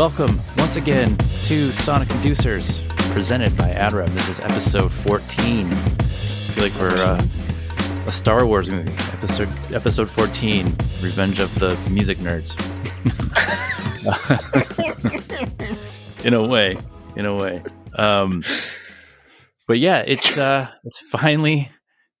welcome 0.00 0.40
once 0.56 0.76
again 0.76 1.14
to 1.44 1.70
Sonic 1.72 2.08
Inducers, 2.08 2.80
presented 3.12 3.54
by 3.54 3.68
AdRev. 3.70 4.08
This 4.14 4.30
is 4.30 4.40
episode 4.40 4.90
14. 4.90 5.66
I 5.66 5.72
feel 5.72 6.64
like 6.64 6.74
we're 6.76 6.94
uh, 7.04 7.22
a 8.06 8.10
Star 8.10 8.46
Wars 8.46 8.70
movie. 8.70 8.92
Episode 9.12 9.50
episode 9.74 10.08
14, 10.08 10.68
Revenge 11.02 11.38
of 11.38 11.54
the 11.58 11.76
Music 11.90 12.16
Nerds. 12.16 12.56
in 16.24 16.32
a 16.32 16.46
way, 16.46 16.78
in 17.14 17.26
a 17.26 17.36
way. 17.36 17.62
Um, 17.94 18.42
but 19.68 19.80
yeah, 19.80 19.98
it's 19.98 20.38
uh, 20.38 20.70
it's 20.82 21.00
finally 21.10 21.70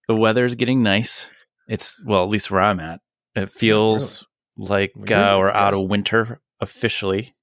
the 0.06 0.14
weather's 0.14 0.54
getting 0.54 0.82
nice. 0.82 1.28
It's 1.66 1.98
well, 2.04 2.24
at 2.24 2.28
least 2.28 2.50
where 2.50 2.60
I'm 2.60 2.78
at. 2.78 3.00
It 3.34 3.48
feels 3.48 4.26
like 4.58 4.92
uh, 4.98 5.36
we're 5.38 5.50
out 5.50 5.72
of 5.72 5.88
winter 5.88 6.42
officially, 6.60 7.34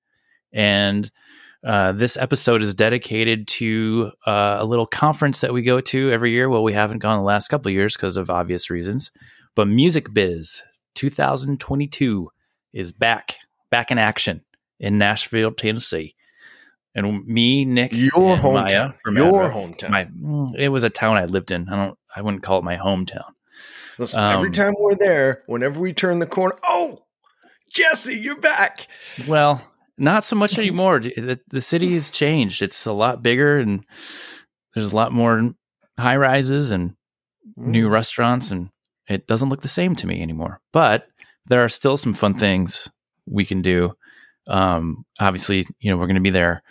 and 0.51 1.09
uh, 1.65 1.91
this 1.91 2.17
episode 2.17 2.61
is 2.61 2.75
dedicated 2.75 3.47
to 3.47 4.11
uh, 4.25 4.57
a 4.59 4.65
little 4.65 4.85
conference 4.85 5.41
that 5.41 5.53
we 5.53 5.61
go 5.61 5.81
to 5.81 6.11
every 6.11 6.31
year. 6.31 6.49
Well, 6.49 6.63
we 6.63 6.73
haven't 6.73 6.99
gone 6.99 7.17
the 7.17 7.25
last 7.25 7.47
couple 7.47 7.69
of 7.69 7.73
years 7.73 7.95
because 7.95 8.17
of 8.17 8.29
obvious 8.29 8.69
reasons, 8.69 9.11
but 9.55 9.67
Music 9.67 10.13
Biz 10.13 10.61
2022 10.95 12.29
is 12.73 12.91
back, 12.91 13.37
back 13.69 13.91
in 13.91 13.97
action 13.97 14.41
in 14.79 14.97
Nashville, 14.97 15.51
Tennessee. 15.51 16.15
And 16.95 17.25
me, 17.27 17.63
Nick, 17.65 17.91
your 17.93 18.37
hometown, 18.37 18.53
Maya 18.53 18.91
from 19.03 19.17
your 19.17 19.51
hometown. 19.51 19.89
My, 19.91 20.05
mm, 20.05 20.55
it 20.57 20.69
was 20.69 20.83
a 20.83 20.89
town 20.89 21.17
I 21.17 21.25
lived 21.25 21.51
in. 21.51 21.69
I 21.69 21.75
don't. 21.75 21.97
I 22.15 22.21
wouldn't 22.21 22.41
call 22.41 22.57
it 22.57 22.63
my 22.63 22.75
hometown. 22.75 23.29
Listen, 23.99 24.23
every 24.23 24.47
um, 24.47 24.53
time 24.53 24.73
we're 24.79 24.95
there, 24.95 25.43
whenever 25.45 25.79
we 25.79 25.93
turn 25.93 26.17
the 26.17 26.25
corner, 26.25 26.55
oh, 26.63 27.03
Jesse, 27.71 28.17
you're 28.17 28.39
back. 28.39 28.87
Well, 29.27 29.61
not 29.97 30.23
so 30.23 30.35
much 30.35 30.57
anymore. 30.57 30.99
The, 30.99 31.39
the 31.49 31.61
city 31.61 31.93
has 31.93 32.11
changed. 32.11 32.61
It's 32.61 32.85
a 32.85 32.93
lot 32.93 33.23
bigger, 33.23 33.59
and 33.59 33.85
there's 34.73 34.91
a 34.91 34.95
lot 34.95 35.11
more 35.11 35.51
high 35.97 36.17
rises 36.17 36.71
and 36.71 36.93
new 37.55 37.89
restaurants, 37.89 38.51
and 38.51 38.69
it 39.07 39.27
doesn't 39.27 39.49
look 39.49 39.61
the 39.61 39.67
same 39.67 39.95
to 39.95 40.07
me 40.07 40.21
anymore. 40.21 40.61
But 40.71 41.07
there 41.47 41.63
are 41.63 41.69
still 41.69 41.97
some 41.97 42.13
fun 42.13 42.35
things 42.35 42.89
we 43.25 43.45
can 43.45 43.61
do. 43.61 43.93
Um, 44.47 45.05
obviously, 45.19 45.65
you 45.79 45.91
know, 45.91 45.97
we're 45.97 46.07
going 46.07 46.15
to 46.15 46.21
be 46.21 46.29
there 46.29 46.61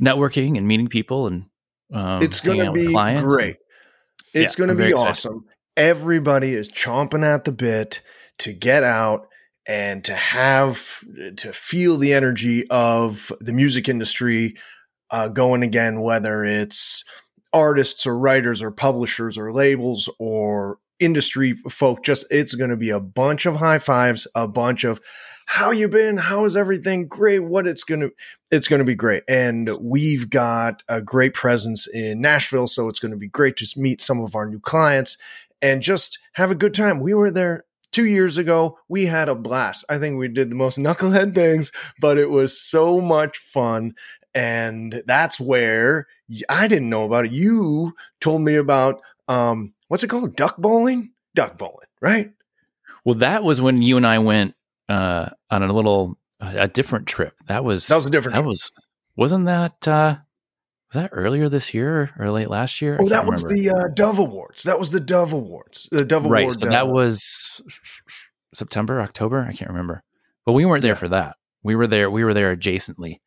networking 0.00 0.56
and 0.56 0.66
meeting 0.68 0.88
people, 0.88 1.26
and 1.26 1.46
um, 1.92 2.22
it's 2.22 2.40
going 2.40 2.58
to 2.64 2.72
be 2.72 2.88
clients. 2.92 3.34
great. 3.34 3.56
It's 4.34 4.54
Yeah, 4.54 4.58
going 4.66 4.76
to 4.76 4.76
be 4.76 4.90
excited. 4.90 5.08
awesome. 5.08 5.44
Everybody 5.76 6.52
is 6.52 6.70
chomping 6.70 7.24
at 7.24 7.44
the 7.44 7.52
bit 7.52 8.02
to 8.38 8.52
get 8.52 8.82
out 8.82 9.28
and 9.66 10.04
to 10.04 10.14
have 10.14 11.04
to 11.36 11.52
feel 11.52 11.96
the 11.96 12.14
energy 12.14 12.66
of 12.68 13.32
the 13.40 13.52
music 13.52 13.88
industry 13.88 14.54
uh, 15.10 15.28
going 15.28 15.62
again, 15.62 16.00
whether 16.00 16.44
it's 16.44 17.04
artists 17.52 18.06
or 18.06 18.18
writers 18.18 18.62
or 18.62 18.70
publishers 18.70 19.38
or 19.38 19.52
labels 19.52 20.10
or 20.18 20.78
industry 20.98 21.54
folk. 21.68 22.04
Just 22.04 22.26
it's 22.30 22.54
going 22.54 22.70
to 22.70 22.76
be 22.76 22.90
a 22.90 23.00
bunch 23.00 23.46
of 23.46 23.56
high 23.56 23.78
fives, 23.78 24.26
a 24.34 24.46
bunch 24.46 24.84
of 24.84 25.00
how 25.46 25.70
you 25.70 25.88
been, 25.88 26.16
how 26.16 26.44
is 26.44 26.56
everything, 26.56 27.06
great. 27.06 27.38
What 27.38 27.66
it's 27.66 27.84
going 27.84 28.00
to 28.00 28.10
it's 28.50 28.68
going 28.68 28.80
to 28.80 28.84
be 28.84 28.94
great. 28.94 29.22
And 29.28 29.70
we've 29.80 30.28
got 30.28 30.82
a 30.88 31.00
great 31.00 31.34
presence 31.34 31.86
in 31.86 32.20
Nashville. 32.20 32.66
So 32.66 32.88
it's 32.88 33.00
going 33.00 33.12
to 33.12 33.16
be 33.16 33.28
great 33.28 33.56
to 33.58 33.80
meet 33.80 34.00
some 34.00 34.20
of 34.20 34.34
our 34.34 34.46
new 34.46 34.60
clients 34.60 35.16
and 35.62 35.82
just 35.82 36.18
have 36.32 36.50
a 36.50 36.56
good 36.56 36.74
time. 36.74 37.00
We 37.00 37.14
were 37.14 37.30
there 37.30 37.64
two 37.96 38.06
years 38.06 38.36
ago. 38.36 38.76
We 38.88 39.06
had 39.06 39.28
a 39.30 39.34
blast. 39.34 39.84
I 39.88 39.96
think 39.98 40.18
we 40.18 40.28
did 40.28 40.50
the 40.50 40.56
most 40.56 40.78
knucklehead 40.78 41.34
things, 41.34 41.72
but 42.00 42.18
it 42.18 42.28
was 42.30 42.60
so 42.60 43.00
much 43.00 43.38
fun. 43.38 43.94
And 44.34 45.02
that's 45.06 45.40
where 45.40 46.06
I 46.50 46.68
didn't 46.68 46.90
know 46.90 47.04
about 47.04 47.24
it. 47.24 47.32
You 47.32 47.94
told 48.20 48.42
me 48.42 48.56
about, 48.56 49.00
um, 49.28 49.72
what's 49.88 50.02
it 50.04 50.08
called? 50.08 50.36
Duck 50.36 50.58
bowling? 50.58 51.12
Duck 51.34 51.56
bowling, 51.56 51.86
right? 52.02 52.32
Well, 53.04 53.14
that 53.16 53.42
was 53.42 53.62
when 53.62 53.80
you 53.80 53.96
and 53.96 54.06
I 54.06 54.18
went 54.18 54.54
uh, 54.90 55.30
on 55.50 55.62
a 55.62 55.72
little 55.72 56.18
a 56.38 56.68
different 56.68 57.06
trip. 57.06 57.32
That 57.46 57.64
was 57.64 57.86
That 57.88 57.94
was 57.96 58.04
a 58.06 58.10
different. 58.10 58.34
that 58.34 58.42
trip. 58.42 58.48
was 58.48 58.72
wasn't 59.16 59.46
that 59.46 59.88
uh, 59.88 60.16
was 60.92 61.02
that 61.02 61.10
earlier 61.12 61.48
this 61.48 61.74
year 61.74 62.10
or 62.18 62.30
late 62.30 62.48
last 62.48 62.80
year? 62.80 62.96
Oh, 63.00 63.08
that 63.08 63.26
was 63.26 63.44
remember. 63.44 63.62
the 63.62 63.76
uh, 63.76 63.88
Dove 63.94 64.18
Awards. 64.18 64.62
That 64.64 64.78
was 64.78 64.90
the 64.92 65.00
Dove 65.00 65.32
Awards. 65.32 65.88
The 65.90 66.04
Dove 66.04 66.24
Awards. 66.24 66.30
right. 66.32 66.42
Award. 66.42 66.54
So 66.60 66.66
uh, 66.66 66.70
that 66.70 66.88
was 66.88 67.62
September, 68.54 69.00
October. 69.00 69.40
I 69.48 69.52
can't 69.52 69.70
remember, 69.70 70.02
but 70.44 70.52
we 70.52 70.64
weren't 70.64 70.82
there 70.82 70.92
Yeah. 70.92 70.98
for 70.98 71.08
that. 71.08 71.36
We 71.62 71.74
were 71.74 71.86
there. 71.86 72.10
We 72.10 72.24
were 72.24 72.34
there 72.34 72.54
adjacently. 72.56 73.20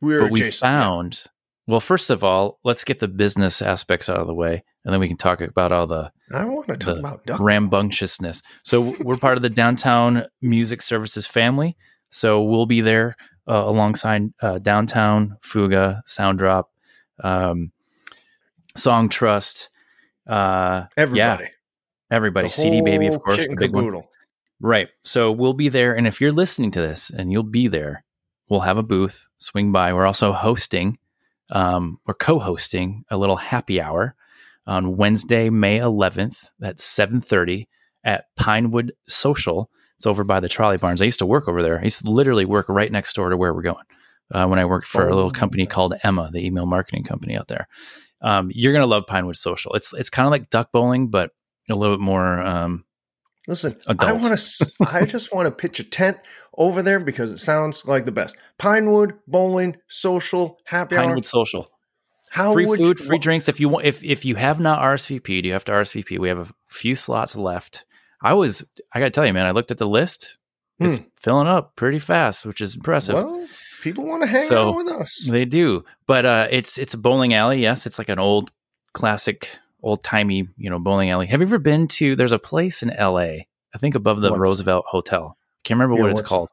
we 0.00 0.14
were 0.14 0.20
but 0.22 0.30
we 0.30 0.40
adjacent, 0.40 0.62
yeah. 0.62 0.80
found. 0.80 1.24
Well, 1.66 1.80
first 1.80 2.10
of 2.10 2.22
all, 2.22 2.58
let's 2.62 2.84
get 2.84 2.98
the 2.98 3.08
business 3.08 3.62
aspects 3.62 4.08
out 4.10 4.18
of 4.18 4.26
the 4.26 4.34
way, 4.34 4.62
and 4.84 4.92
then 4.92 5.00
we 5.00 5.08
can 5.08 5.16
talk 5.16 5.40
about 5.40 5.72
all 5.72 5.86
the 5.86 6.10
I 6.34 6.44
want 6.44 6.66
to 6.68 6.76
talk 6.76 6.98
about 6.98 7.24
duck. 7.26 7.40
rambunctiousness. 7.40 8.42
So 8.64 8.94
we're 9.00 9.16
part 9.16 9.36
of 9.36 9.42
the 9.42 9.50
downtown 9.50 10.24
music 10.42 10.82
services 10.82 11.26
family. 11.26 11.76
So 12.10 12.42
we'll 12.42 12.66
be 12.66 12.80
there 12.80 13.16
uh, 13.48 13.64
alongside 13.66 14.22
uh, 14.42 14.58
downtown 14.58 15.36
Fuga, 15.42 16.02
SoundDrop, 16.06 16.64
um, 17.22 17.72
Songtrust, 18.76 19.68
uh, 20.26 20.84
Everybody. 20.96 21.48
everybody, 22.10 22.48
The 22.48 22.54
CD 22.54 22.80
Baby, 22.80 23.06
of 23.06 23.22
course, 23.22 23.48
the 23.48 23.56
big 23.56 23.72
one. 23.72 23.84
caboodle. 23.84 24.10
Right. 24.60 24.88
So 25.04 25.30
we'll 25.30 25.52
be 25.52 25.68
there, 25.68 25.94
and 25.94 26.06
if 26.06 26.20
you're 26.20 26.32
listening 26.32 26.70
to 26.72 26.80
this 26.80 27.10
and 27.10 27.30
you'll 27.30 27.42
be 27.42 27.68
there, 27.68 28.04
we'll 28.48 28.60
have 28.60 28.78
a 28.78 28.82
booth. 28.82 29.26
Swing 29.38 29.72
by. 29.72 29.92
We're 29.92 30.06
also 30.06 30.32
hosting. 30.32 30.98
Um, 31.50 31.98
we're 32.06 32.14
co-hosting 32.14 33.04
a 33.10 33.18
little 33.18 33.36
happy 33.36 33.80
hour 33.80 34.14
on 34.66 34.96
Wednesday, 34.96 35.50
May 35.50 35.78
11th 35.78 36.48
at 36.62 36.76
7:30 36.78 37.68
at 38.02 38.24
Pinewood 38.36 38.92
Social. 39.06 39.70
It's 39.96 40.06
over 40.06 40.24
by 40.24 40.40
the 40.40 40.48
Trolley 40.48 40.78
Barns. 40.78 41.02
I 41.02 41.04
used 41.04 41.18
to 41.18 41.26
work 41.26 41.46
over 41.48 41.62
there. 41.62 41.78
I 41.78 41.84
used 41.84 42.04
to 42.04 42.10
literally 42.10 42.44
work 42.46 42.68
right 42.68 42.90
next 42.90 43.12
door 43.14 43.28
to 43.28 43.36
where 43.36 43.52
we're 43.52 43.62
going. 43.62 43.84
Uh, 44.32 44.46
when 44.46 44.58
I 44.58 44.64
worked 44.64 44.86
for 44.86 45.06
a 45.06 45.12
Oh. 45.12 45.14
little 45.16 45.30
company 45.30 45.66
called 45.66 45.94
Emma, 46.02 46.30
the 46.32 46.44
email 46.44 46.66
marketing 46.66 47.04
company 47.04 47.36
out 47.36 47.48
there. 47.48 47.68
Um, 48.22 48.50
you're 48.54 48.72
gonna 48.72 48.86
love 48.86 49.06
Pinewood 49.06 49.36
Social. 49.36 49.74
It's 49.74 49.92
it's 49.92 50.08
kind 50.10 50.26
of 50.26 50.30
like 50.30 50.48
duck 50.50 50.72
bowling, 50.72 51.08
but 51.08 51.30
a 51.70 51.74
little 51.74 51.96
bit 51.96 52.02
more. 52.02 52.40
Um, 52.40 52.84
Listen, 53.46 53.76
I 53.86 54.12
want 54.12 54.38
to. 54.38 54.70
I 54.90 55.04
just 55.06 55.32
want 55.34 55.46
to 55.46 55.50
pitch 55.50 55.78
a 55.78 55.84
tent 55.84 56.16
over 56.56 56.80
there 56.80 56.98
because 56.98 57.30
it 57.30 57.38
sounds 57.38 57.84
like 57.84 58.06
the 58.06 58.12
best. 58.12 58.34
Pinewood 58.58 59.12
bowling, 59.26 59.76
social, 59.88 60.56
happy 60.64 60.96
hour. 60.96 61.02
Pinewood 61.04 61.26
Social. 61.26 61.70
How 62.30 62.54
free 62.54 62.64
food, 62.64 62.98
free 62.98 63.18
drinks. 63.18 63.48
If 63.50 63.60
you 63.60 63.68
want, 63.68 63.84
if 63.84 64.02
if 64.02 64.24
you 64.24 64.36
have 64.36 64.58
not 64.58 64.80
RSVP'd, 64.80 65.44
you 65.44 65.52
have 65.52 65.64
to 65.66 65.72
RSVP. 65.72 66.18
We 66.18 66.28
have 66.28 66.38
a 66.38 66.52
few 66.68 66.96
slots 66.96 67.36
left. 67.36 67.84
I 68.22 68.32
was, 68.32 68.66
I 68.94 68.98
got 69.00 69.04
to 69.06 69.10
tell 69.10 69.26
you, 69.26 69.34
man. 69.34 69.44
I 69.44 69.50
looked 69.50 69.70
at 69.70 69.76
the 69.76 69.86
list. 69.86 70.38
It's 70.80 71.00
filling 71.16 71.46
up 71.46 71.76
pretty 71.76 71.98
fast, 71.98 72.46
which 72.46 72.60
is 72.62 72.74
impressive. 72.74 73.16
Hmm. 73.18 73.24
Well, 73.24 73.46
people 73.84 74.04
want 74.04 74.22
to 74.22 74.26
hang 74.28 74.40
So- 74.40 74.70
out 74.70 74.76
with 74.76 74.88
us. 74.88 75.24
They 75.28 75.44
do, 75.44 75.84
but 76.08 76.26
uh, 76.26 76.48
it's 76.50 76.78
it's 76.78 76.94
a 76.94 76.98
bowling 76.98 77.34
alley. 77.34 77.60
Yes, 77.62 77.86
it's 77.86 77.98
like 77.98 78.08
an 78.08 78.18
old 78.18 78.50
classic, 78.94 79.48
old 79.82 80.02
timey, 80.02 80.48
you 80.56 80.70
know, 80.70 80.78
bowling 80.78 81.10
alley. 81.10 81.26
Have 81.26 81.40
you 81.40 81.46
ever 81.46 81.58
been 81.58 81.86
to? 81.88 82.16
There's 82.16 82.32
a 82.32 82.38
place 82.38 82.82
in 82.82 82.90
L.A. 82.90 83.46
I 83.74 83.78
think 83.78 83.94
above 83.94 84.20
the 84.20 84.30
What's- 84.30 84.40
Roosevelt 84.40 84.86
Hotel. 84.88 85.36
Can't 85.62 85.78
remember 85.78 85.96
Yeah, 85.96 86.02
what 86.02 86.10
it's 86.10 86.20
called, 86.20 86.48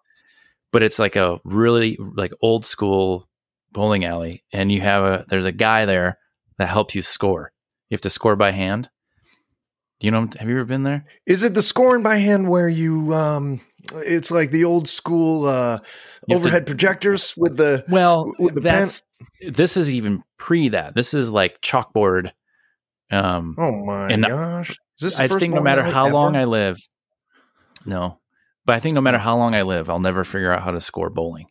but 0.71 0.83
it's 0.83 0.99
like 0.99 1.15
a 1.15 1.39
really 1.43 1.97
like 1.99 2.31
old 2.41 2.65
school 2.65 3.27
bowling 3.71 4.05
alley, 4.05 4.43
and 4.53 4.71
you 4.71 4.81
have 4.81 5.03
a 5.03 5.25
there's 5.29 5.45
a 5.45 5.51
guy 5.51 5.85
there 5.85 6.17
that 6.57 6.67
helps 6.69 6.95
you 6.95 7.01
score. 7.01 7.51
You 7.89 7.95
have 7.95 8.01
to 8.01 8.09
score 8.09 8.35
by 8.35 8.51
hand. 8.51 8.89
Do 9.99 10.07
you 10.07 10.11
know? 10.11 10.27
Have 10.39 10.47
you 10.49 10.55
ever 10.55 10.65
been 10.65 10.83
there? 10.83 11.05
Is 11.25 11.43
it 11.43 11.53
the 11.53 11.61
scoring 11.61 12.03
by 12.03 12.15
hand 12.17 12.47
where 12.49 12.67
you? 12.69 13.13
um 13.13 13.59
It's 13.95 14.31
like 14.31 14.51
the 14.51 14.65
old 14.65 14.87
school 14.87 15.45
uh 15.45 15.77
have 15.79 15.83
to- 16.27 16.35
overhead 16.35 16.65
projectors 16.65 17.35
with 17.37 17.57
the. 17.57 17.83
Well, 17.89 18.31
with 18.39 18.55
the 18.55 18.61
that's 18.61 19.03
this 19.47 19.77
is 19.77 19.93
even 19.93 20.23
pre 20.37 20.69
that. 20.69 20.95
This 20.95 21.13
is 21.13 21.29
like 21.29 21.61
chalkboard. 21.61 22.31
Um, 23.11 23.55
Oh 23.57 23.71
my 23.85 24.07
And 24.09 24.23
gosh! 24.25 24.69
Is 24.71 24.77
this 24.99 25.17
the 25.17 25.23
I 25.23 25.27
think 25.27 25.53
no 25.53 25.61
matter 25.61 25.83
how 25.83 26.09
long 26.09 26.35
I 26.35 26.45
live, 26.45 26.77
no, 27.85 28.19
but 28.65 28.75
I 28.75 28.79
think 28.79 28.95
no 28.95 29.01
matter 29.01 29.17
how 29.17 29.35
long 29.35 29.53
I 29.53 29.63
live, 29.63 29.89
I'll 29.89 29.99
never 29.99 30.23
figure 30.23 30.51
out 30.51 30.63
how 30.63 30.71
to 30.71 30.79
score 30.79 31.09
bowling. 31.09 31.47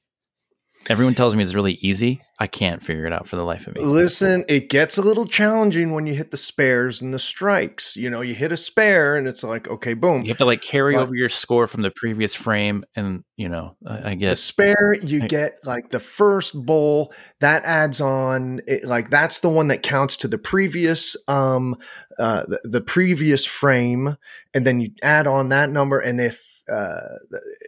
Everyone 0.88 1.14
tells 1.14 1.36
me 1.36 1.42
it's 1.44 1.54
really 1.54 1.74
easy. 1.82 2.22
I 2.40 2.46
can't 2.46 2.82
figure 2.82 3.04
it 3.06 3.12
out 3.12 3.26
for 3.26 3.36
the 3.36 3.44
life 3.44 3.66
of 3.66 3.76
me. 3.76 3.84
Listen, 3.84 4.44
it 4.48 4.70
gets 4.70 4.96
a 4.96 5.02
little 5.02 5.26
challenging 5.26 5.92
when 5.92 6.06
you 6.06 6.14
hit 6.14 6.30
the 6.30 6.38
spares 6.38 7.02
and 7.02 7.12
the 7.12 7.18
strikes. 7.18 7.96
You 7.96 8.08
know, 8.08 8.22
you 8.22 8.34
hit 8.34 8.50
a 8.50 8.56
spare 8.56 9.14
and 9.16 9.28
it's 9.28 9.44
like, 9.44 9.68
okay, 9.68 9.92
boom. 9.92 10.22
You 10.22 10.28
have 10.28 10.38
to 10.38 10.46
like 10.46 10.62
carry 10.62 10.94
But- 10.94 11.02
over 11.02 11.14
your 11.14 11.28
score 11.28 11.66
from 11.66 11.82
the 11.82 11.90
previous 11.94 12.34
frame, 12.34 12.84
and 12.96 13.24
you 13.36 13.50
know, 13.50 13.76
I, 13.86 13.98
I 13.98 14.10
the 14.10 14.16
guess 14.16 14.40
spare 14.40 14.94
you 15.02 15.22
I- 15.22 15.26
get 15.26 15.58
like 15.64 15.90
the 15.90 16.00
first 16.00 16.54
bowl 16.64 17.12
that 17.40 17.62
adds 17.64 18.00
on 18.00 18.62
it, 18.66 18.84
like 18.84 19.10
that's 19.10 19.40
the 19.40 19.50
one 19.50 19.68
that 19.68 19.82
counts 19.82 20.16
to 20.18 20.28
the 20.28 20.38
previous 20.38 21.16
um 21.28 21.76
uh 22.18 22.44
the, 22.48 22.60
the 22.64 22.80
previous 22.80 23.44
frame 23.44 24.16
and 24.54 24.66
then 24.66 24.80
you 24.80 24.90
add 25.02 25.26
on 25.26 25.50
that 25.50 25.70
number 25.70 25.98
and 26.00 26.20
if 26.20 26.42
uh 26.72 27.00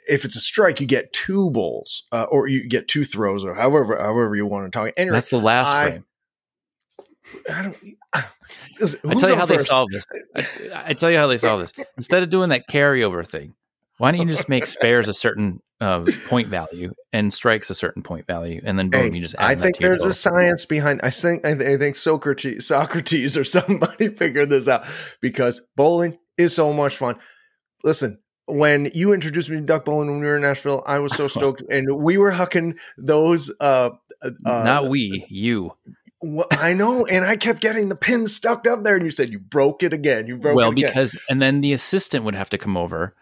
if 0.08 0.25
it's 0.25 0.37
a 0.37 0.40
strike, 0.40 0.81
you 0.81 0.87
get 0.87 1.12
two 1.12 1.50
bowls, 1.50 2.04
uh, 2.12 2.25
or 2.25 2.49
you 2.49 2.69
get 2.69 2.88
two 2.88 3.04
throws, 3.04 3.44
or 3.44 3.54
however 3.54 3.96
however 3.99 4.34
you 4.37 4.46
want 4.46 4.70
to 4.72 4.76
talk. 4.76 4.93
Anyway, 4.96 5.14
That's 5.16 5.31
the 5.31 5.38
last 5.38 5.69
I- 5.70 5.90
frame. 5.90 6.04
I 7.50 7.62
don't. 7.62 7.76
Listen, 8.81 9.00
I 9.10 9.14
tell 9.14 9.31
you 9.31 9.37
how 9.37 9.46
they 9.46 9.58
solve 9.58 9.88
this. 9.90 10.06
I, 10.34 10.46
I 10.87 10.93
tell 10.94 11.10
you 11.10 11.16
how 11.19 11.26
they 11.28 11.37
solve 11.37 11.60
this. 11.60 11.72
Instead 11.96 12.22
of 12.22 12.31
doing 12.31 12.50
that 12.50 12.69
carryover 12.69 13.26
thing, 13.26 13.54
why 13.99 14.10
don't 14.10 14.20
you 14.20 14.26
just 14.26 14.49
make 14.49 14.66
spares 14.66 15.08
a 15.08 15.14
certain 15.14 15.62
uh, 15.81 16.05
point 16.26 16.48
value 16.48 16.93
and 17.12 17.32
strikes 17.32 17.70
a 17.70 17.75
certain 17.75 18.02
point 18.02 18.26
value, 18.26 18.60
and 18.64 18.78
then 18.78 18.90
boom, 18.90 19.12
Hey, 19.12 19.16
you 19.16 19.20
just 19.22 19.37
add 19.37 19.50
I 19.52 19.55
think 19.55 19.78
there's 19.78 20.05
a 20.05 20.12
science 20.12 20.66
behind. 20.66 21.00
I 21.02 21.10
think 21.10 21.46
I, 21.46 21.55
th- 21.55 21.69
I 21.70 21.78
think 21.78 21.96
Socrates, 21.96 22.66
Socrates, 22.66 23.37
or 23.37 23.44
somebody 23.44 24.08
figured 24.16 24.50
this 24.50 24.69
out 24.69 24.84
because 25.20 25.60
bowling 25.76 26.19
is 26.37 26.55
so 26.55 26.72
much 26.72 26.96
fun. 26.96 27.16
Listen, 27.84 28.19
when 28.46 28.90
you 28.94 29.12
introduced 29.12 29.50
me 29.50 29.56
to 29.56 29.62
duck 29.62 29.84
bowling 29.84 30.08
when 30.10 30.20
we 30.20 30.26
were 30.26 30.36
in 30.36 30.42
Nashville, 30.42 30.82
I 30.86 30.98
was 30.98 31.14
so 31.14 31.28
stoked, 31.28 31.62
and 31.70 31.96
we 31.96 32.18
were 32.18 32.32
hucking 32.32 32.78
those. 32.98 33.52
Uh, 33.60 33.90
uh, 34.22 34.30
Not 34.44 34.88
we, 34.88 35.24
you. 35.28 35.72
wh- 36.24 36.42
I 36.52 36.72
know, 36.72 37.06
and 37.06 37.24
I 37.24 37.36
kept 37.36 37.60
getting 37.60 37.88
the 37.88 37.96
pins 37.96 38.34
stuck 38.34 38.66
up 38.66 38.82
there, 38.84 38.96
and 38.96 39.04
you 39.04 39.10
said 39.10 39.30
you 39.30 39.38
broke 39.38 39.82
it 39.82 39.92
again. 39.92 40.26
You 40.26 40.36
broke 40.36 40.56
well, 40.56 40.68
it 40.70 40.72
again. 40.78 40.88
because 40.88 41.16
and 41.28 41.40
then 41.42 41.60
the 41.60 41.72
assistant 41.72 42.24
would 42.24 42.34
have 42.34 42.50
to 42.50 42.58
come 42.58 42.76
over. 42.76 43.14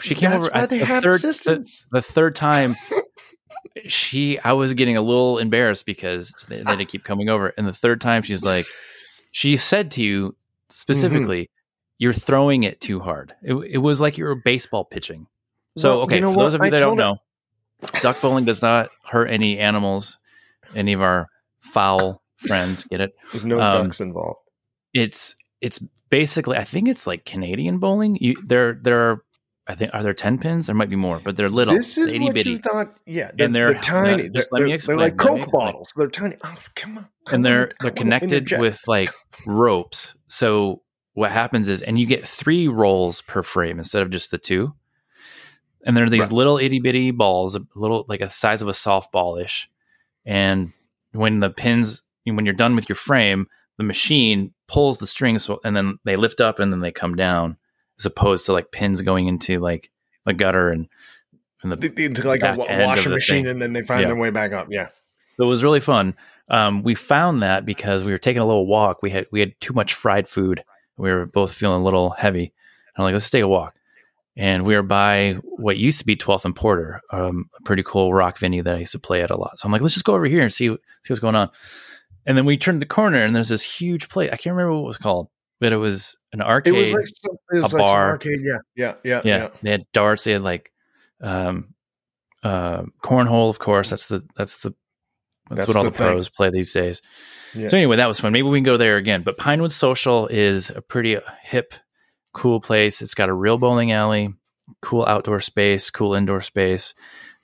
She 0.00 0.14
came 0.14 0.30
That's 0.30 0.46
over. 0.46 0.54
why 0.54 0.62
I- 0.62 0.66
they 0.66 0.78
the 0.80 0.86
have 0.86 1.02
third, 1.02 1.14
assistants. 1.14 1.86
The, 1.90 1.98
the 1.98 2.02
third 2.02 2.34
time, 2.36 2.76
she 3.86 4.38
I 4.40 4.52
was 4.52 4.74
getting 4.74 4.96
a 4.96 5.02
little 5.02 5.38
embarrassed 5.38 5.86
because 5.86 6.32
they, 6.48 6.62
they 6.62 6.84
keep 6.84 7.04
coming 7.04 7.28
over, 7.28 7.48
and 7.56 7.66
the 7.66 7.72
third 7.72 8.00
time 8.00 8.22
she's 8.22 8.44
like, 8.44 8.66
she 9.30 9.56
said 9.56 9.90
to 9.92 10.02
you 10.02 10.36
specifically, 10.68 11.42
Mm-hmm. 11.44 11.57
"You're 11.98 12.12
throwing 12.12 12.62
it 12.62 12.80
too 12.80 13.00
hard." 13.00 13.34
It, 13.42 13.54
it 13.54 13.78
was 13.78 14.00
like 14.00 14.16
you 14.18 14.24
were 14.24 14.34
baseball 14.34 14.84
pitching. 14.84 15.26
So 15.76 15.90
Well, 15.90 16.00
okay, 16.02 16.14
you 16.16 16.20
know 16.22 16.32
for 16.32 16.38
those 16.38 16.54
of 16.54 16.60
you 16.62 16.66
I 16.66 16.70
that 16.70 16.78
don't 16.78 16.96
know, 16.96 17.18
duck 18.02 18.20
bowling 18.20 18.44
does 18.44 18.62
not 18.62 18.90
hurt 19.04 19.26
any 19.26 19.58
animals, 19.58 20.18
any 20.74 20.92
of 20.92 21.02
our 21.02 21.28
foul 21.60 22.22
friends. 22.36 22.84
Get 22.84 23.00
it? 23.00 23.12
There's 23.32 23.44
no 23.44 23.60
um, 23.60 23.84
ducks 23.84 24.00
involved. 24.00 24.40
it's 24.94 25.34
it's 25.60 25.78
basically 26.10 26.56
I 26.56 26.64
think 26.64 26.88
it's 26.88 27.06
like 27.06 27.24
Canadian 27.24 27.78
bowling. 27.78 28.16
You 28.20 28.36
there 28.44 28.72
there 28.74 29.10
are 29.10 29.22
I 29.66 29.74
think 29.74 29.92
are 29.92 30.02
there 30.02 30.14
ten 30.14 30.38
pins? 30.38 30.66
There 30.66 30.74
might 30.74 30.88
be 30.88 30.96
more, 30.96 31.20
but 31.22 31.36
they're 31.36 31.50
little. 31.50 31.74
This 31.74 31.98
is 31.98 32.06
what 32.18 32.32
bitty. 32.34 32.50
you 32.52 32.58
thought. 32.58 32.94
Yeah, 33.04 33.30
they're, 33.34 33.46
And 33.46 33.54
they're- 33.54 33.72
they're 33.74 33.80
tiny. 33.82 34.28
they're, 34.28 34.42
let 34.50 34.62
me 34.62 34.72
explain, 34.72 34.96
They're 34.96 35.08
like 35.08 35.18
Coke 35.18 35.50
bottles. 35.52 35.92
They're 35.94 36.08
tiny. 36.08 36.36
Oh, 36.42 36.54
come 36.74 36.96
on. 36.98 37.08
I 37.26 37.34
and 37.34 37.44
they're 37.44 37.70
they're 37.80 37.90
connected 37.90 38.50
with 38.58 38.80
like 38.88 39.10
ropes. 39.46 40.14
So 40.28 40.80
what 41.18 41.30
happens 41.32 41.68
is, 41.68 41.82
and 41.82 41.98
you 41.98 42.06
get 42.06 42.24
three 42.24 42.68
rolls 42.68 43.20
per 43.22 43.42
frame 43.42 43.78
instead 43.78 44.02
of 44.02 44.10
just 44.10 44.30
the 44.30 44.38
two. 44.38 44.74
And 45.84 45.96
there 45.96 46.04
are 46.04 46.10
these 46.10 46.22
Right. 46.22 46.32
little 46.32 46.58
itty 46.58 46.80
bitty 46.80 47.10
balls, 47.12 47.54
a 47.56 47.60
little 47.74 48.04
like 48.08 48.20
a 48.20 48.28
size 48.28 48.62
of 48.62 48.68
a 48.68 48.72
softball 48.72 49.42
ish. 49.42 49.68
And 50.26 50.72
when 51.12 51.40
the 51.40 51.50
pins, 51.50 52.02
when 52.24 52.44
you're 52.44 52.54
done 52.54 52.74
with 52.76 52.88
your 52.88 52.96
frame, 52.96 53.46
the 53.78 53.84
machine 53.84 54.52
pulls 54.66 54.98
the 54.98 55.06
strings, 55.06 55.48
and 55.64 55.76
then 55.76 55.98
they 56.04 56.16
lift 56.16 56.40
up 56.40 56.58
and 56.58 56.72
then 56.72 56.80
they 56.80 56.92
come 56.92 57.14
down, 57.16 57.56
as 57.98 58.06
opposed 58.06 58.44
to 58.46 58.52
like 58.52 58.70
pins 58.72 59.02
going 59.02 59.28
into 59.28 59.58
like 59.60 59.90
the 60.24 60.34
gutter 60.34 60.70
and 60.70 60.88
and 61.62 61.72
the 61.72 61.76
The- 61.76 61.88
the- 61.88 62.04
into 62.04 62.22
like 62.28 62.40
a 62.40 62.42
back 62.42 62.58
wa- 62.58 62.64
end 62.66 62.82
of 62.82 62.86
washing 62.86 63.10
the 63.10 63.16
machine, 63.16 63.44
thing. 63.44 63.50
and 63.50 63.62
then 63.62 63.72
they 63.72 63.82
find 63.82 64.02
Yeah. 64.02 64.06
their 64.08 64.16
way 64.16 64.30
back 64.30 64.52
up. 64.52 64.68
Yeah. 64.70 64.88
So 65.36 65.44
it 65.44 65.48
was 65.48 65.64
really 65.64 65.80
fun. 65.80 66.14
Um, 66.48 66.82
we 66.84 66.94
found 66.94 67.42
that 67.42 67.66
because 67.66 68.04
we 68.04 68.12
were 68.12 68.18
taking 68.18 68.40
a 68.42 68.46
little 68.46 68.66
walk. 68.66 69.02
We 69.02 69.10
had 69.10 69.26
we 69.32 69.40
had 69.40 69.60
too 69.60 69.72
much 69.72 69.92
fried 69.94 70.28
food. 70.28 70.62
We 70.98 71.10
were 71.10 71.26
both 71.26 71.52
feeling 71.52 71.80
a 71.80 71.84
little 71.84 72.10
heavy. 72.10 72.52
I'm 72.96 73.04
like, 73.04 73.12
let's 73.12 73.30
take 73.30 73.42
a 73.42 73.48
walk. 73.48 73.76
And 74.36 74.64
we 74.64 74.74
were 74.74 74.82
by 74.82 75.34
what 75.42 75.78
used 75.78 75.98
to 75.98 76.06
be 76.06 76.16
12th 76.16 76.44
and 76.44 76.54
Porter, 76.54 77.00
um, 77.12 77.48
a 77.58 77.62
pretty 77.62 77.82
cool 77.82 78.14
rock 78.14 78.38
venue 78.38 78.62
that 78.62 78.76
I 78.76 78.80
used 78.80 78.92
to 78.92 78.98
play 78.98 79.22
at 79.22 79.30
a 79.30 79.36
lot. 79.36 79.58
So 79.58 79.66
I'm 79.66 79.72
like, 79.72 79.80
let's 79.80 79.94
just 79.94 80.04
go 80.04 80.14
over 80.14 80.26
here 80.26 80.42
and 80.42 80.52
see 80.52 80.68
see 80.68 80.76
what's 81.12 81.20
going 81.20 81.34
on. 81.34 81.50
And 82.24 82.36
then 82.36 82.44
we 82.44 82.56
turned 82.56 82.80
the 82.80 82.86
corner 82.86 83.22
and 83.22 83.34
there's 83.34 83.48
this 83.48 83.62
huge 83.62 84.08
place. 84.08 84.30
I 84.32 84.36
can't 84.36 84.54
remember 84.54 84.74
what 84.74 84.82
it 84.82 84.86
was 84.86 84.98
called, 84.98 85.28
but 85.60 85.72
it 85.72 85.76
was 85.76 86.16
an 86.32 86.40
arcade. 86.40 86.74
It 86.74 86.78
was 86.78 86.92
like 86.92 87.06
some, 87.06 87.36
it 87.52 87.62
was 87.62 87.72
a 87.72 87.76
like 87.76 87.84
bar. 87.84 88.08
arcade. 88.10 88.40
Yeah. 88.42 88.58
Yeah. 88.76 88.94
Yeah. 89.02 89.22
yeah, 89.24 89.36
Yeah. 89.36 89.48
they 89.62 89.70
had 89.70 89.86
darts. 89.92 90.24
They 90.24 90.32
had 90.32 90.42
like 90.42 90.70
um, 91.20 91.74
uh, 92.42 92.84
cornhole, 93.02 93.50
of 93.50 93.58
course. 93.58 93.90
That's 93.90 94.06
the 94.06 94.22
that's 94.36 94.58
the 94.58 94.74
that's, 95.48 95.60
That's 95.60 95.68
what 95.68 95.76
all 95.76 95.84
the 95.84 95.90
the, 95.90 95.96
pros 95.96 96.28
play 96.28 96.50
these 96.50 96.72
days. 96.72 97.02
Yeah. 97.54 97.66
So 97.68 97.76
anyway, 97.76 97.96
that 97.96 98.08
was 98.08 98.20
fun. 98.20 98.32
Maybe 98.32 98.48
we 98.48 98.58
can 98.58 98.64
go 98.64 98.76
there 98.76 98.96
again. 98.96 99.22
But 99.22 99.36
Pinewood 99.38 99.72
Social 99.72 100.26
is 100.26 100.70
a 100.70 100.80
pretty 100.80 101.16
hip, 101.42 101.74
cool 102.32 102.60
place. 102.60 103.02
It's 103.02 103.14
got 103.14 103.28
a 103.28 103.34
real 103.34 103.58
bowling 103.58 103.92
alley, 103.92 104.34
cool 104.82 105.04
outdoor 105.06 105.40
space, 105.40 105.90
cool 105.90 106.14
indoor 106.14 106.40
space. 106.40 106.94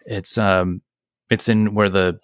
It's 0.06 0.36
um, 0.38 0.82
it's 1.30 1.48
in 1.48 1.74
where 1.74 1.88
the 1.88 2.20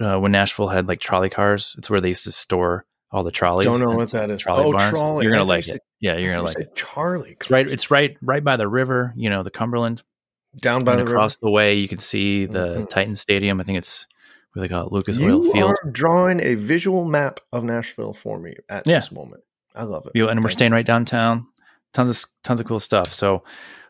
uh, 0.00 0.18
when 0.18 0.32
Nashville 0.32 0.68
had 0.68 0.88
like 0.88 1.00
trolley 1.00 1.30
cars. 1.30 1.74
It's 1.78 1.90
where 1.90 2.00
they 2.00 2.08
used 2.08 2.24
to 2.24 2.32
store 2.32 2.86
all 3.10 3.22
the 3.22 3.30
trolleys. 3.30 3.66
Don't 3.66 3.80
know 3.80 3.90
what 3.90 4.10
that 4.12 4.30
is. 4.30 4.42
Trolley 4.42 4.64
oh, 4.66 4.72
barns. 4.72 4.90
trolley. 4.90 5.24
You're 5.24 5.32
gonna 5.32 5.42
thought 5.44 5.48
like 5.48 5.68
it. 5.68 5.80
Yeah, 6.00 6.16
you're 6.16 6.30
gonna 6.32 6.44
like 6.44 6.58
it. 6.58 6.74
Charlie. 6.74 7.32
It's 7.32 7.50
right. 7.50 7.68
It's 7.68 7.90
right. 7.90 8.16
Right 8.22 8.44
by 8.44 8.56
the 8.56 8.68
river. 8.68 9.12
You 9.16 9.30
know 9.30 9.42
the 9.42 9.50
Cumberland. 9.50 10.02
down 10.60 10.84
by 10.84 10.92
and 10.92 11.00
the 11.00 11.04
river. 11.04 11.16
across 11.16 11.36
the 11.36 11.50
way, 11.50 11.74
you 11.74 11.88
can 11.88 11.98
see 11.98 12.46
the 12.46 12.78
Mhm. 12.78 12.88
Titan 12.88 13.14
Stadium. 13.14 13.60
I 13.60 13.64
think 13.64 13.78
it's 13.78 14.06
what 14.60 14.68
they 14.68 14.74
call 14.74 14.86
it, 14.86 14.92
Lucas 14.92 15.18
Oil 15.20 15.42
Field. 15.42 15.54
You 15.56 15.66
are 15.66 15.90
drawing 15.90 16.40
a 16.40 16.54
visual 16.54 17.04
map 17.04 17.40
of 17.52 17.64
Nashville 17.64 18.12
for 18.12 18.38
me 18.38 18.54
at 18.68 18.86
Yeah. 18.86 18.96
this 18.98 19.12
moment. 19.12 19.42
I 19.74 19.84
love 19.84 20.06
it. 20.06 20.12
You- 20.14 20.28
and 20.28 20.42
we're 20.42 20.50
staying 20.50 20.72
right 20.72 20.86
downtown. 20.86 21.46
Tons 21.92 22.24
of 22.24 22.30
tons 22.44 22.60
of 22.60 22.66
cool 22.66 22.80
stuff. 22.80 23.12
So, 23.12 23.44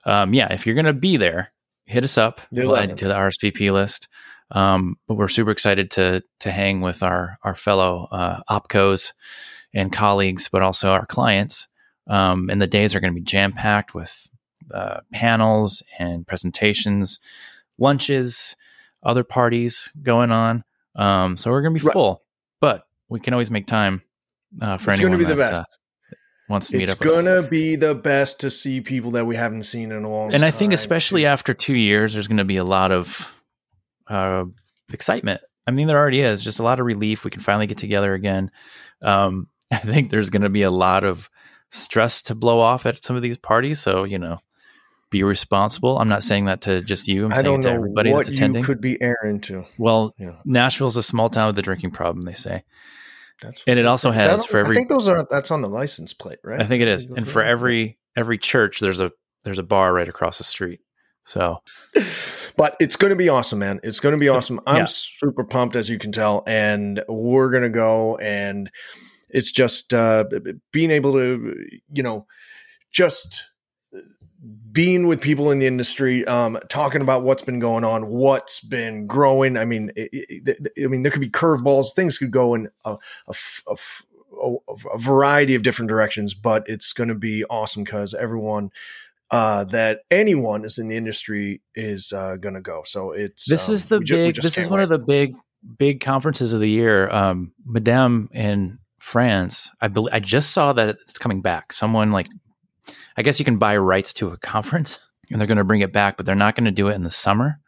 um, 0.04 0.32
yeah, 0.34 0.52
if 0.52 0.66
you're 0.66 0.74
gonna 0.76 0.92
be 0.92 1.16
there, 1.16 1.52
hit 1.86 2.04
us 2.04 2.16
up. 2.18 2.40
We'll 2.52 2.76
add 2.76 2.90
you 2.90 2.96
to 2.96 3.08
the 3.08 3.14
RSVP 3.14 3.70
list. 3.70 4.08
Um, 4.50 4.96
but 5.06 5.14
we're 5.16 5.28
super 5.28 5.50
excited 5.50 5.90
to 5.92 6.22
to 6.40 6.50
hang 6.52 6.80
with 6.80 7.02
our 7.02 7.38
our 7.42 7.54
fellow 7.54 8.08
uh, 8.12 8.40
opcos 8.48 9.12
and 9.74 9.92
colleagues, 9.92 10.48
but 10.48 10.62
also 10.62 10.90
our 10.90 11.06
clients. 11.06 11.68
Um, 12.06 12.48
and 12.50 12.60
the 12.62 12.66
days 12.66 12.94
are 12.94 13.00
going 13.00 13.12
to 13.12 13.20
be 13.20 13.24
jam 13.24 13.52
packed 13.52 13.94
with 13.94 14.28
uh, 14.72 15.00
panels 15.12 15.82
and 15.98 16.26
presentations, 16.26 17.18
lunches, 17.78 18.56
other 19.02 19.24
parties 19.24 19.90
going 20.02 20.30
on. 20.32 20.64
Um, 20.96 21.36
so 21.36 21.50
we're 21.50 21.62
going 21.62 21.74
to 21.74 21.80
be 21.80 21.86
Right. 21.86 21.92
full, 21.92 22.22
but 22.60 22.84
we 23.08 23.20
can 23.20 23.32
always 23.34 23.50
make 23.50 23.66
time 23.66 24.02
uh, 24.60 24.76
for 24.78 24.90
It's 24.90 25.00
anyone 25.00 25.18
gonna 25.18 25.24
be 25.28 25.34
the 25.34 25.34
that 25.42 25.50
best. 25.50 25.60
uh, 25.60 25.64
wants 26.48 26.68
to 26.68 26.76
meet 26.76 26.84
It's 26.84 26.92
up. 26.92 27.00
with 27.00 27.08
us. 27.10 27.24
gonna 27.24 27.42
be 27.48 27.76
the 27.76 27.94
best 27.94 28.40
to 28.40 28.50
see 28.50 28.80
people 28.80 29.10
that 29.12 29.26
we 29.26 29.36
haven't 29.36 29.62
seen 29.64 29.92
in 29.92 30.04
a 30.04 30.10
long 30.10 30.28
time. 30.30 30.36
and 30.36 30.44
I 30.44 30.50
think 30.50 30.72
especially 30.72 31.26
after 31.26 31.52
two 31.54 31.76
years, 31.76 32.14
there's 32.14 32.28
going 32.28 32.38
to 32.38 32.44
be 32.44 32.56
a 32.56 32.64
lot 32.64 32.90
of 32.90 33.34
uh, 34.08 34.44
excitement. 34.92 35.40
I 35.66 35.70
mean, 35.70 35.86
there 35.86 35.98
already 35.98 36.20
is 36.20 36.42
just 36.42 36.58
a 36.58 36.62
lot 36.62 36.80
of 36.80 36.86
relief. 36.86 37.24
We 37.24 37.30
can 37.30 37.42
finally 37.42 37.66
get 37.66 37.76
together 37.78 38.14
again. 38.14 38.50
Um, 39.02 39.48
I 39.70 39.76
think 39.78 40.10
there's 40.10 40.30
going 40.30 40.42
to 40.42 40.48
be 40.48 40.62
a 40.62 40.70
lot 40.70 41.04
of 41.04 41.28
stress 41.70 42.22
to 42.22 42.34
blow 42.34 42.58
off 42.60 42.86
at 42.86 43.02
some 43.04 43.14
of 43.16 43.22
these 43.22 43.36
parties. 43.36 43.78
So 43.80 44.04
you 44.04 44.18
know, 44.18 44.40
be 45.10 45.22
responsible. 45.22 45.98
I'm 45.98 46.08
not 46.08 46.22
saying 46.22 46.46
that 46.46 46.62
to 46.62 46.82
just 46.82 47.08
you. 47.08 47.26
I'm 47.26 47.32
I 47.32 47.42
saying 47.42 47.60
it 47.60 47.62
to 47.62 47.70
everybody 47.70 48.12
that's 48.12 48.28
attending. 48.28 48.60
you 48.60 48.66
could 48.66 48.80
be 48.80 49.00
airing 49.00 49.40
to. 49.42 49.64
well, 49.78 50.14
Yeah, 50.18 50.36
Nashville's 50.44 50.96
a 50.96 51.02
small 51.02 51.30
town 51.30 51.48
with 51.48 51.58
a 51.58 51.62
drinking 51.62 51.92
problem. 51.92 52.24
They 52.24 52.34
say, 52.34 52.64
that's 53.40 53.62
and 53.66 53.78
it 53.78 53.86
also 53.86 54.10
has 54.10 54.44
for 54.44 54.58
every. 54.58 54.76
I 54.76 54.78
think 54.78 54.88
those 54.88 55.08
are 55.08 55.26
that's 55.30 55.50
on 55.50 55.62
the 55.62 55.68
license 55.68 56.12
plate, 56.12 56.38
right? 56.42 56.60
I 56.60 56.64
think 56.64 56.82
it 56.82 56.88
is, 56.88 57.06
and 57.06 57.26
for 57.26 57.42
every 57.42 57.98
every 58.16 58.38
church, 58.38 58.80
there's 58.80 59.00
a 59.00 59.12
there's 59.44 59.58
a 59.58 59.64
bar 59.64 59.92
right 59.92 60.08
across 60.08 60.38
the 60.38 60.44
street. 60.44 60.80
So 61.22 61.60
but 62.58 62.76
it's 62.80 62.96
going 62.96 63.10
to 63.10 63.16
be 63.16 63.28
awesome, 63.28 63.60
man. 63.60 63.80
It's 63.84 64.00
going 64.00 64.14
to 64.14 64.18
be 64.18 64.28
awesome. 64.28 64.60
I'm 64.66 64.78
yeah. 64.78 64.84
super 64.86 65.44
pumped, 65.44 65.76
as 65.76 65.88
you 65.88 65.96
can 65.96 66.10
tell, 66.10 66.42
and 66.46 67.02
we're 67.08 67.50
going 67.50 67.62
to 67.62 67.70
go. 67.70 68.16
And 68.16 68.68
it's 69.30 69.52
just 69.52 69.94
uh, 69.94 70.24
being 70.72 70.90
able 70.90 71.12
to, 71.12 71.54
you 71.92 72.02
know, 72.02 72.26
just 72.90 73.48
being 74.78 75.08
with 75.08 75.20
people 75.20 75.50
in 75.50 75.58
the 75.58 75.66
industry, 75.66 76.24
um, 76.26 76.56
talking 76.68 77.02
about 77.02 77.24
what's 77.24 77.42
been 77.42 77.58
going 77.58 77.82
on, 77.82 78.06
what's 78.06 78.60
been 78.60 79.08
growing. 79.08 79.56
I 79.56 79.64
mean, 79.64 79.90
it, 79.96 80.08
it, 80.12 80.72
I 80.80 80.86
mean, 80.86 81.02
there 81.02 81.10
could 81.10 81.20
be 81.20 81.28
curveballs. 81.28 81.86
Things 81.96 82.16
could 82.16 82.30
go 82.30 82.54
in 82.54 82.68
a 82.86 82.94
variety 84.96 85.56
of 85.56 85.64
different 85.64 85.88
directions, 85.88 86.32
but 86.32 86.62
it's 86.68 86.92
going 86.92 87.08
to 87.08 87.16
be 87.16 87.42
awesome 87.50 87.82
because 87.82 88.14
everyone 88.14 88.70
uh, 89.32 89.64
that 89.64 90.02
anyone 90.12 90.64
is 90.64 90.78
in 90.78 90.86
the 90.86 90.96
industry 90.96 91.60
is 91.74 92.12
uh, 92.12 92.36
going 92.36 92.54
to 92.54 92.60
go. 92.60 92.82
So 92.84 93.10
it's 93.10 93.50
this 93.50 93.68
um, 93.68 93.74
is 93.74 93.86
the 93.86 93.98
we 93.98 94.04
ju- 94.04 94.14
big 94.14 94.36
this 94.36 94.58
is 94.58 94.70
one 94.70 94.78
wait. 94.78 94.84
of 94.84 94.90
the 94.90 94.98
big 94.98 95.34
big 95.76 96.00
conferences 96.00 96.52
of 96.52 96.60
the 96.60 96.70
year 96.70 97.10
um 97.10 97.52
MIDEM 97.66 98.28
in 98.32 98.78
france 99.00 99.72
i 99.80 99.88
believe 99.88 100.14
i 100.14 100.20
just 100.20 100.52
saw 100.52 100.72
that 100.72 100.88
it's 100.88 101.18
coming 101.18 101.42
back 101.42 101.72
someone 101.72 102.12
like 102.12 102.28
i 103.18 103.22
guess 103.22 103.38
you 103.38 103.44
can 103.44 103.58
buy 103.58 103.76
rights 103.76 104.12
to 104.14 104.28
a 104.28 104.36
conference 104.54 104.98
and 105.30 105.38
they're 105.40 105.46
going 105.48 105.58
to 105.58 105.64
bring 105.64 105.80
it 105.82 105.92
back 105.92 106.16
but 106.16 106.24
they're 106.24 106.34
not 106.34 106.54
going 106.54 106.64
to 106.64 106.70
do 106.70 106.88
it 106.88 106.94
in 106.94 107.02
the 107.02 107.10
summer 107.10 107.60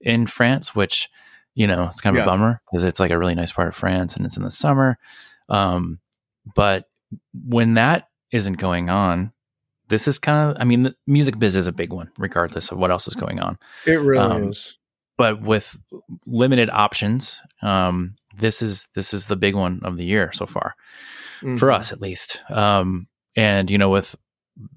in 0.00 0.26
france 0.26 0.74
which 0.74 1.08
you 1.54 1.66
know 1.66 1.84
it's 1.84 2.00
kind 2.00 2.16
of 2.16 2.18
Yeah. 2.18 2.24
a 2.24 2.26
bummer 2.26 2.60
because 2.70 2.82
it's 2.84 2.98
like 3.00 3.10
a 3.12 3.18
really 3.18 3.34
nice 3.34 3.52
part 3.52 3.68
of 3.68 3.74
france 3.74 4.16
and 4.16 4.26
it's 4.26 4.36
in 4.36 4.42
the 4.42 4.50
summer 4.50 4.98
um 5.48 6.00
but 6.54 6.86
when 7.32 7.74
that 7.74 8.08
isn't 8.32 8.54
going 8.58 8.90
on 8.90 9.32
this 9.88 10.06
is 10.06 10.18
kind 10.18 10.50
of, 10.50 10.60
I 10.60 10.64
mean, 10.66 10.82
the 10.82 10.94
music 11.06 11.38
biz 11.38 11.56
is 11.56 11.66
a 11.66 11.72
big 11.72 11.94
one, 11.94 12.10
regardless 12.18 12.70
of 12.70 12.76
what 12.78 12.90
else 12.90 13.08
is 13.08 13.14
going 13.14 13.40
on. 13.40 13.58
It 13.86 13.92
really 14.02 14.18
Um, 14.18 14.42
is. 14.50 14.76
But 15.16 15.40
with 15.40 15.80
limited 16.26 16.68
options, 16.68 17.40
um, 17.62 18.14
this 18.36 18.60
is 18.60 18.88
this 18.94 19.14
is 19.14 19.28
the 19.28 19.36
big 19.36 19.54
one 19.54 19.80
of 19.84 19.96
the 19.96 20.04
year 20.04 20.30
so 20.34 20.44
far 20.44 20.74
for 21.40 21.68
Mhm. 21.68 21.74
us, 21.74 21.90
at 21.90 22.02
least. 22.02 22.42
Um, 22.50 23.08
and 23.34 23.70
you 23.70 23.78
know, 23.78 23.88
with 23.88 24.14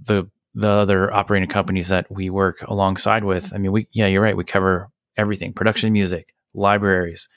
the 0.04 0.30
the 0.54 0.68
other 0.68 1.14
operating 1.14 1.48
companies 1.48 1.88
that 1.88 2.12
we 2.12 2.30
work 2.30 2.62
alongside 2.68 3.24
with, 3.24 3.54
I 3.54 3.58
mean, 3.58 3.72
we 3.72 3.88
yeah, 3.94 4.08
you're 4.08 4.22
right. 4.22 4.36
We 4.36 4.44
cover 4.44 4.90
everything: 5.18 5.54
production, 5.54 5.94
music, 5.94 6.34
libraries, 6.54 7.30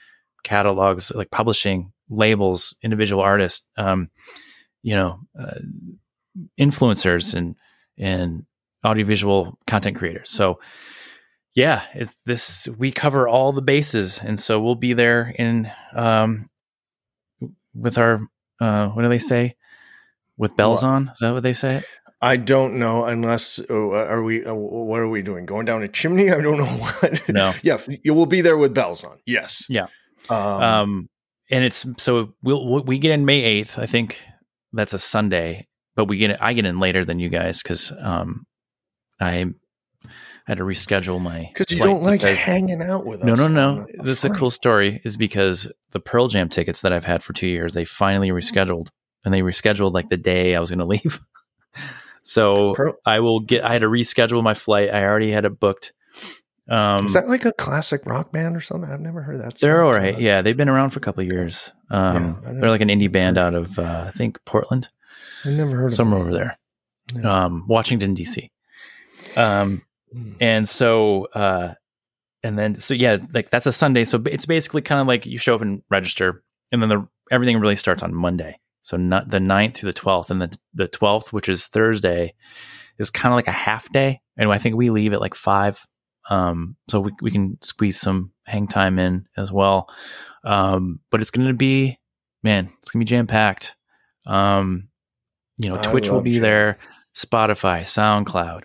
catalogs, 0.42 1.12
like 1.14 1.30
publishing, 1.30 1.92
labels, 2.08 2.74
individual 2.82 3.22
artists. 3.22 3.64
Um, 3.76 4.10
you 4.82 4.94
know, 4.96 5.20
uh, 5.38 5.60
influencers 6.58 7.34
and 7.34 7.56
and 7.96 8.44
audiovisual 8.84 9.58
content 9.66 9.96
creators. 9.96 10.30
So 10.30 10.60
yeah, 11.54 11.82
it's 11.94 12.16
this 12.26 12.68
we 12.78 12.90
cover 12.90 13.28
all 13.28 13.52
the 13.52 13.62
bases, 13.62 14.20
and 14.20 14.38
so 14.38 14.60
we'll 14.60 14.74
be 14.74 14.92
there 14.92 15.34
in 15.38 15.70
um 15.94 16.50
with 17.74 17.98
our 17.98 18.20
uh 18.60 18.88
what 18.88 19.02
do 19.02 19.08
they 19.08 19.18
say 19.18 19.56
with 20.36 20.56
bells 20.56 20.82
on? 20.82 21.08
Is 21.08 21.18
that 21.20 21.32
what 21.32 21.42
they 21.42 21.52
say? 21.52 21.82
I 22.24 22.36
don't 22.36 22.78
know 22.78 23.04
unless 23.04 23.58
uh, 23.58 23.74
are 23.74 24.22
we 24.22 24.44
uh, 24.44 24.54
what 24.54 25.00
are 25.00 25.08
we 25.08 25.22
doing? 25.22 25.46
Going 25.46 25.66
down 25.66 25.82
a 25.82 25.88
chimney? 25.88 26.30
I 26.30 26.40
don't 26.40 26.58
know 26.58 26.64
what. 26.66 27.28
No. 27.28 27.52
yeah, 27.62 27.78
you 28.02 28.14
will 28.14 28.26
be 28.26 28.40
there 28.40 28.56
with 28.56 28.74
bells 28.74 29.04
on. 29.04 29.18
Yes. 29.26 29.66
Yeah. 29.68 29.86
Um, 30.28 30.38
Um, 30.38 31.08
and 31.50 31.62
it's 31.64 31.84
so 31.98 32.34
we'll 32.42 32.82
we 32.84 32.98
get 32.98 33.12
in 33.12 33.24
May 33.26 33.42
eighth. 33.42 33.78
I 33.78 33.86
think 33.86 34.18
that's 34.72 34.94
a 34.94 34.98
Sunday, 34.98 35.68
but 35.94 36.06
we 36.06 36.16
get 36.16 36.42
I 36.42 36.52
get 36.54 36.64
in 36.64 36.78
later 36.80 37.04
than 37.04 37.18
you 37.18 37.28
guys 37.28 37.62
because 37.62 37.92
um 38.00 38.46
I 39.20 39.46
had 40.46 40.58
to 40.58 40.64
reschedule 40.64 41.20
my 41.20 41.50
because 41.54 41.70
you 41.76 41.82
don't 41.82 42.02
like 42.02 42.20
because- 42.20 42.38
hanging 42.38 42.82
out 42.82 43.04
with 43.06 43.20
us. 43.20 43.26
No, 43.26 43.34
no, 43.34 43.48
no. 43.48 43.86
This 44.02 44.18
is 44.18 44.24
a 44.24 44.30
cool 44.30 44.50
story. 44.50 45.00
Is 45.04 45.16
because 45.16 45.70
the 45.92 46.00
Pearl 46.00 46.28
Jam 46.28 46.48
tickets 46.48 46.80
that 46.80 46.92
I've 46.92 47.04
had 47.04 47.22
for 47.22 47.32
two 47.34 47.46
years, 47.48 47.74
they 47.74 47.84
finally 47.84 48.28
rescheduled, 48.30 48.88
and 49.24 49.32
they 49.32 49.40
rescheduled 49.40 49.92
like 49.92 50.08
the 50.08 50.16
day 50.16 50.54
I 50.56 50.60
was 50.60 50.70
going 50.70 50.78
to 50.86 50.86
leave. 50.86 51.20
So 52.24 52.74
Pearl- 52.74 52.96
I 53.06 53.20
will 53.20 53.38
get. 53.40 53.62
I 53.64 53.72
had 53.72 53.82
to 53.82 53.88
reschedule 53.88 54.42
my 54.42 54.54
flight. 54.54 54.92
I 54.92 55.04
already 55.04 55.30
had 55.30 55.44
it 55.44 55.60
booked. 55.60 55.92
Um, 56.68 57.04
Is 57.06 57.12
that 57.12 57.28
like 57.28 57.44
a 57.44 57.52
classic 57.52 58.06
rock 58.06 58.32
band 58.32 58.56
or 58.56 58.60
something? 58.60 58.90
I've 58.90 59.00
never 59.00 59.20
heard 59.22 59.40
that. 59.42 59.56
they're 59.58 59.84
all 59.84 59.92
right. 59.92 60.18
Yeah, 60.18 60.40
they've 60.42 60.56
been 60.56 60.68
around 60.70 60.90
for 60.90 60.98
a 60.98 61.02
couple 61.02 61.20
of 61.22 61.28
years. 61.30 61.70
Um, 61.90 62.40
Yeah, 62.42 62.52
they're 62.54 62.70
like 62.70 62.80
an 62.80 62.88
indie 62.88 63.12
band 63.12 63.36
out 63.38 63.54
of 63.54 63.78
uh, 63.78 64.06
I 64.08 64.10
think 64.16 64.42
Portland, 64.46 64.88
I've 65.44 65.52
never 65.52 65.76
heard 65.76 65.86
of 65.86 65.92
somewhere 65.94 66.20
over 66.20 66.32
there, 66.32 66.58
Yeah. 67.14 67.44
um, 67.44 67.64
Washington 67.68 68.14
D.C. 68.14 68.50
Um, 69.36 69.82
Mm. 70.14 70.36
and 70.40 70.68
so 70.68 71.24
uh 71.34 71.74
and 72.44 72.56
then 72.56 72.76
so 72.76 72.94
yeah 72.94 73.16
like 73.32 73.50
that's 73.50 73.66
a 73.66 73.72
sunday 73.72 74.04
so 74.04 74.22
it's 74.26 74.46
basically 74.46 74.80
kind 74.80 75.00
of 75.00 75.08
like 75.08 75.26
you 75.26 75.38
show 75.38 75.56
up 75.56 75.60
and 75.60 75.82
register 75.90 76.44
and 76.70 76.80
then 76.80 76.88
the 76.88 77.08
everything 77.32 77.58
really 77.58 77.74
starts 77.74 78.00
on 78.00 78.14
monday 78.14 78.56
so 78.84 78.96
not 78.96 79.28
the 79.28 79.38
9th 79.40 79.74
through 79.74 79.90
the 79.92 79.98
12th 80.00 80.30
and 80.30 80.40
the 80.40 80.56
the 80.74 80.86
12th 80.88 81.32
which 81.32 81.48
is 81.48 81.66
thursday 81.66 82.32
is 82.98 83.10
kind 83.10 83.32
of 83.32 83.36
like 83.36 83.48
a 83.48 83.52
half 83.52 83.90
day 83.92 84.20
and 84.36 84.52
i 84.52 84.58
think 84.58 84.76
we 84.76 84.90
leave 84.90 85.12
at 85.12 85.20
like 85.20 85.34
five 85.34 85.84
um 86.30 86.76
so 86.88 87.00
we, 87.00 87.12
we 87.20 87.30
can 87.32 87.58
squeeze 87.62 88.00
some 88.00 88.30
hang 88.44 88.66
time 88.68 88.98
in 88.98 89.26
as 89.36 89.50
well 89.50 89.88
um 90.44 91.00
but 91.10 91.20
it's 91.20 91.30
gonna 91.32 91.52
be 91.52 91.98
man 92.42 92.68
it's 92.78 92.90
gonna 92.92 93.00
be 93.04 93.08
jam 93.08 93.26
packed 93.26 93.74
um 94.26 94.88
you 95.58 95.68
know 95.68 95.76
I 95.78 95.82
twitch 95.82 96.08
will 96.10 96.20
be 96.22 96.32
jam. 96.34 96.42
there 96.42 96.78
spotify 97.14 97.82
soundcloud 97.82 98.62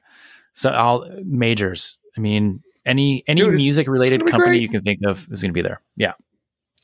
so 0.53 0.71
all 0.71 1.07
majors. 1.23 1.99
I 2.17 2.19
mean, 2.21 2.63
any 2.85 3.23
any 3.27 3.39
Dude, 3.39 3.53
music 3.55 3.87
related 3.87 4.25
company 4.25 4.53
great. 4.57 4.61
you 4.63 4.67
can 4.67 4.81
think 4.81 4.99
of 5.05 5.25
is 5.31 5.41
going 5.41 5.51
to 5.51 5.53
be 5.53 5.61
there. 5.61 5.79
Yeah, 5.95 6.13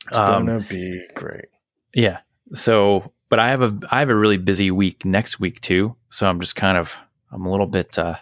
It's 0.08 0.16
Um, 0.16 0.46
gonna 0.46 0.60
be 0.60 1.04
great. 1.14 1.46
yeah. 1.92 2.20
So, 2.54 3.12
but 3.28 3.38
I 3.38 3.50
have 3.50 3.62
a 3.62 3.78
I 3.90 3.98
have 4.00 4.10
a 4.10 4.16
really 4.16 4.38
busy 4.38 4.70
week 4.70 5.04
next 5.04 5.40
week 5.40 5.60
too. 5.60 5.96
So 6.10 6.28
I'm 6.28 6.40
just 6.40 6.56
kind 6.56 6.78
of 6.78 6.96
I'm 7.32 7.44
a 7.44 7.50
little 7.50 7.66
bit 7.66 7.98
uh 7.98 8.16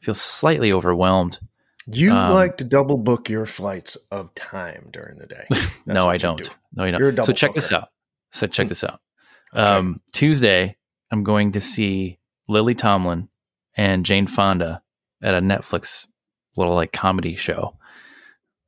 feel 0.00 0.14
slightly 0.14 0.72
overwhelmed. 0.72 1.38
You 1.86 2.12
um, 2.12 2.32
like 2.32 2.56
to 2.58 2.64
double 2.64 2.96
book 2.96 3.28
your 3.28 3.44
flights 3.46 3.96
of 4.10 4.34
time 4.34 4.88
during 4.92 5.18
the 5.18 5.26
day. 5.26 5.46
No, 5.86 6.08
I 6.08 6.16
don't. 6.16 6.42
do. 6.42 6.48
No, 6.74 6.84
I 6.84 6.88
a 6.88 7.12
don't. 7.12 7.24
So 7.26 7.32
check 7.34 7.52
this 7.52 7.70
out. 7.70 7.88
So 8.30 8.46
check 8.46 8.68
this 8.68 8.84
out. 8.84 9.00
Um, 9.56 10.00
Tuesday, 10.12 10.76
I'm 11.12 11.22
going 11.22 11.52
to 11.52 11.60
see 11.60 12.18
Lily 12.48 12.74
Tomlin 12.74 13.28
and 13.76 14.04
Jane 14.04 14.26
Fonda 14.26 14.82
at 15.22 15.34
a 15.34 15.40
Netflix 15.40 16.08
little 16.56 16.74
like 16.74 16.92
comedy 16.92 17.36
show 17.36 17.76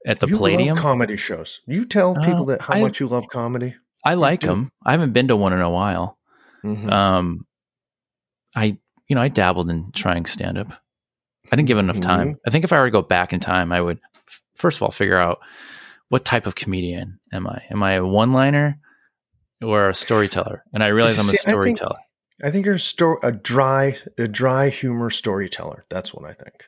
at 0.06 0.20
the 0.20 0.28
you 0.28 0.36
Palladium. 0.36 0.76
love 0.76 0.82
comedy 0.84 1.16
shows. 1.16 1.60
You 1.66 1.86
tell 1.86 2.14
people 2.14 2.44
that 2.46 2.60
how 2.60 2.74
I- 2.74 2.80
much 2.82 3.00
you 3.00 3.08
love 3.08 3.26
comedy. 3.28 3.74
I 4.06 4.14
like 4.14 4.40
them. 4.40 4.70
I 4.84 4.92
haven't 4.92 5.12
been 5.12 5.28
to 5.28 5.36
one 5.36 5.52
in 5.52 5.60
a 5.60 5.70
while. 5.70 6.18
Mhm. 6.64 6.90
Um, 6.90 7.46
I 8.54 8.78
you 9.08 9.14
know 9.16 9.20
I 9.22 9.28
dabbled 9.28 9.68
in 9.70 9.92
trying 9.92 10.26
stand 10.26 10.58
up. 10.58 10.72
I 11.52 11.56
didn't 11.56 11.68
give 11.68 11.76
it 11.76 11.80
enough 11.80 12.00
time. 12.00 12.28
Mm-hmm. 12.28 12.38
I 12.46 12.50
think 12.50 12.64
if 12.64 12.72
I 12.72 12.78
were 12.78 12.86
to 12.86 12.90
go 12.90 13.02
back 13.02 13.32
in 13.32 13.40
time, 13.40 13.70
I 13.72 13.80
would 13.80 14.00
f- 14.28 14.42
first 14.56 14.78
of 14.78 14.82
all 14.82 14.90
figure 14.90 15.16
out 15.18 15.38
what 16.08 16.24
type 16.24 16.46
of 16.46 16.54
comedian 16.56 17.20
am 17.32 17.46
I? 17.46 17.62
Am 17.70 17.82
I 17.82 17.92
a 17.94 18.04
one 18.06 18.32
liner 18.32 18.78
or 19.62 19.88
a 19.88 19.94
storyteller? 19.94 20.64
And 20.72 20.82
I 20.82 20.88
realize 20.88 21.18
I'm 21.18 21.26
a 21.26 21.28
See, 21.28 21.38
I 21.48 21.52
think- 21.52 21.76
storyteller. 21.78 21.98
I 22.44 22.50
think 22.50 22.66
you're 22.66 22.74
a, 22.74 22.78
sto- 22.78 23.18
a 23.22 23.32
dry, 23.32 23.96
a 24.18 24.28
dry 24.28 24.68
humor 24.68 25.08
storyteller. 25.08 25.84
That's 25.88 26.12
what 26.12 26.28
I 26.28 26.34
think. 26.34 26.64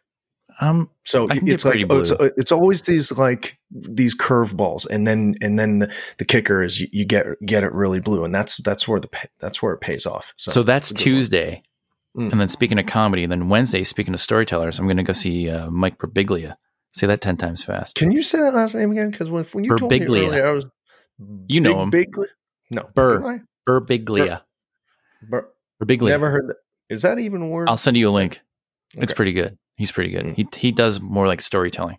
Um, 0.60 0.90
So 1.04 1.28
I 1.28 1.36
can 1.36 1.44
get 1.44 1.54
it's 1.54 1.64
like 1.64 1.84
oh, 1.88 2.00
it's, 2.00 2.10
it's 2.10 2.52
always 2.52 2.82
these 2.82 3.12
like 3.12 3.58
these 3.70 4.16
curveballs, 4.16 4.86
and 4.90 5.06
then 5.06 5.36
and 5.40 5.58
then 5.58 5.80
the, 5.80 5.94
the 6.18 6.24
kicker 6.24 6.62
is 6.62 6.80
you, 6.80 6.88
you 6.90 7.04
get 7.04 7.26
get 7.46 7.62
it 7.62 7.72
really 7.72 8.00
blue, 8.00 8.24
and 8.24 8.34
that's 8.34 8.56
that's 8.58 8.88
where 8.88 8.98
the 8.98 9.08
that's 9.38 9.62
where 9.62 9.72
it 9.72 9.80
pays 9.80 10.06
off. 10.06 10.34
So, 10.36 10.50
so, 10.50 10.62
that's 10.62 10.90
it's 10.90 11.00
a 11.00 11.04
good 11.04 11.10
one. 11.10 11.18
Tuesday. 11.18 11.62
Mm. 12.16 12.32
And 12.32 12.40
then 12.40 12.48
speaking 12.48 12.78
of 12.78 12.86
comedy, 12.86 13.26
then 13.26 13.48
Wednesday, 13.48 13.84
speaking 13.84 14.14
of 14.14 14.20
storytellers, 14.20 14.78
I'm 14.78 14.86
going 14.86 14.96
to 14.96 15.02
go 15.04 15.12
see 15.12 15.48
uh, 15.48 15.70
Mike 15.70 15.98
Birbiglia. 15.98 16.56
Say 16.92 17.06
that 17.06 17.20
10 17.20 17.36
times 17.36 17.62
fast. 17.62 17.96
Can 17.96 18.10
you 18.10 18.22
say 18.22 18.38
that 18.38 18.54
last 18.54 18.74
name 18.74 18.90
again? 18.90 19.10
Because 19.10 19.30
when, 19.30 19.44
when 19.44 19.62
you 19.62 19.76
told 19.76 19.92
me 19.92 20.04
earlier, 20.04 20.46
I 20.46 20.52
was 20.52 20.66
You 21.46 21.60
know 21.60 21.82
him. 21.82 21.90
Big, 21.90 22.16
no, 22.70 22.88
Burr. 22.94 23.20
Eli? 23.20 23.38
Birbiglia. 23.68 24.42
Bur- 25.28 25.52
Birbiglia. 25.80 26.08
Never 26.08 26.30
heard 26.30 26.48
that. 26.48 26.56
Is 26.88 27.02
that 27.02 27.18
even 27.18 27.42
a 27.42 27.46
word? 27.46 27.68
I'll 27.68 27.76
send 27.76 27.96
you 27.96 28.08
a 28.08 28.10
link. 28.10 28.40
It's 28.94 29.12
pretty 29.12 29.32
good. 29.32 29.58
He's 29.78 29.90
pretty 29.92 30.10
good. 30.10 30.34
He 30.36 30.46
he 30.54 30.72
does 30.72 31.00
more 31.00 31.26
like 31.26 31.40
storytelling. 31.40 31.96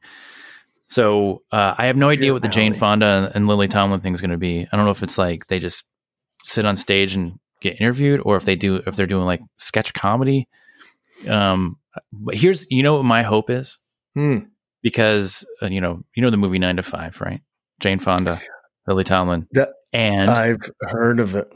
So 0.86 1.44
uh, 1.52 1.76
I 1.78 1.86
have 1.86 1.98
no 1.98 2.10
idea 2.10 2.34
what 2.34 2.42
the 2.42 2.48
Jane. 2.50 2.74
Fonda 2.74 3.32
and 3.36 3.48
Lily 3.48 3.68
Tomlin 3.68 4.00
thing 4.02 4.14
is 4.14 4.22
going 4.22 4.32
to 4.32 4.38
be. 4.38 4.68
I 4.72 4.76
don't 4.76 4.86
know 4.86 4.92
if 4.92 5.02
it's 5.04 5.18
like 5.18 5.48
they 5.48 5.60
just 5.60 5.86
sit 6.44 6.66
on 6.66 6.76
stage 6.76 7.16
and 7.16 7.40
get 7.62 7.80
interviewed, 7.80 8.22
or 8.26 8.36
if 8.38 8.46
they 8.46 8.56
do 8.56 8.78
if 8.86 8.96
they're 8.96 9.06
doing 9.08 9.26
like 9.26 9.40
sketch 9.58 9.94
comedy. 9.94 10.48
Um, 11.28 11.78
but 12.12 12.36
here's 12.36 12.66
you 12.70 12.84
know 12.84 12.96
what 12.96 13.06
my 13.06 13.24
hope 13.24 13.50
is 13.50 13.78
Hmm. 14.16 14.40
because 14.82 15.46
uh, 15.62 15.68
you 15.68 15.80
know 15.82 16.04
you 16.16 16.22
know 16.24 16.30
the 16.30 16.38
movie 16.38 16.60
Nine 16.60 16.76
to 16.78 16.84
Five, 16.84 17.22
right? 17.22 17.42
Jane 17.80 18.00
Fonda, 18.00 18.42
Lily 18.88 19.04
Tomlin, 19.04 19.48
That- 19.54 19.70
and 19.94 20.30
I've 20.30 20.60
heard 20.82 21.20
of 21.20 21.36
it. 21.36 21.52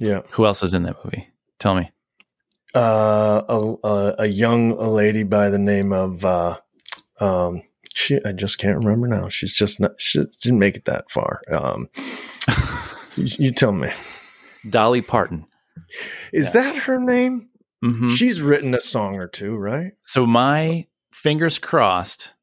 Yeah. 0.00 0.22
who 0.30 0.46
else 0.46 0.62
is 0.62 0.74
in 0.74 0.84
that 0.84 0.96
movie? 1.04 1.28
Tell 1.58 1.74
me. 1.74 1.90
Uh, 2.74 3.42
a, 3.48 3.86
a, 3.86 4.14
a 4.20 4.26
young 4.26 4.76
lady 4.76 5.22
by 5.22 5.48
the 5.50 5.58
name 5.58 5.92
of, 5.92 6.24
uh, 6.24 6.58
um, 7.18 7.62
she, 7.94 8.18
I 8.24 8.32
just 8.32 8.58
can't 8.58 8.78
remember 8.78 9.08
now. 9.08 9.28
She's 9.28 9.54
just 9.54 9.80
not, 9.80 10.00
she 10.00 10.22
didn't 10.40 10.58
make 10.58 10.76
it 10.76 10.84
that 10.84 11.10
far. 11.10 11.40
Um, 11.50 11.88
you, 13.16 13.24
you 13.46 13.50
tell 13.52 13.72
me. 13.72 13.90
Dolly 14.68 15.02
Parton. 15.02 15.46
Is 16.32 16.52
that 16.52 16.76
her 16.76 16.98
name? 17.00 17.48
hmm 17.82 18.08
She's 18.10 18.42
written 18.42 18.74
a 18.74 18.80
song 18.80 19.16
or 19.16 19.28
two, 19.28 19.56
right? 19.56 19.92
So 20.00 20.26
my 20.26 20.86
fingers 21.10 21.58
crossed. 21.58 22.34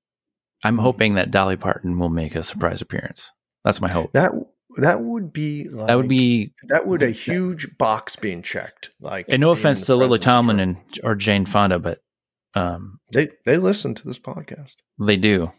I'm 0.63 0.79
hoping 0.79 1.13
that 1.15 1.31
Dolly 1.31 1.57
Parton 1.57 1.99
will 1.99 2.09
make 2.09 2.35
a 2.35 2.41
surprise 2.43 2.81
appearance. 2.81 3.31
That's 3.63 3.81
my 3.81 3.91
hope. 3.91 4.13
That, 4.13 4.31
that 4.77 5.01
would 5.01 5.31
be 5.33 5.67
like, 5.69 5.87
That 5.87 5.97
would 5.97 6.07
be, 6.09 6.53
that 6.67 6.85
would 6.87 7.03
a 7.03 7.09
huge 7.11 7.77
box 7.77 8.15
being 8.15 8.41
checked. 8.41 8.91
Like, 8.99 9.25
and 9.29 9.39
no 9.41 9.51
offense 9.51 9.85
to 9.87 9.95
Lily 9.95 10.19
Tomlin 10.19 10.59
and 10.59 10.77
or 11.03 11.15
Jane 11.15 11.45
Fonda, 11.45 11.79
but 11.79 11.99
um, 12.53 12.99
they, 13.13 13.29
they 13.45 13.57
listen 13.57 13.93
to 13.95 14.07
this 14.07 14.19
podcast. 14.19 14.75
they 15.05 15.17
do. 15.17 15.51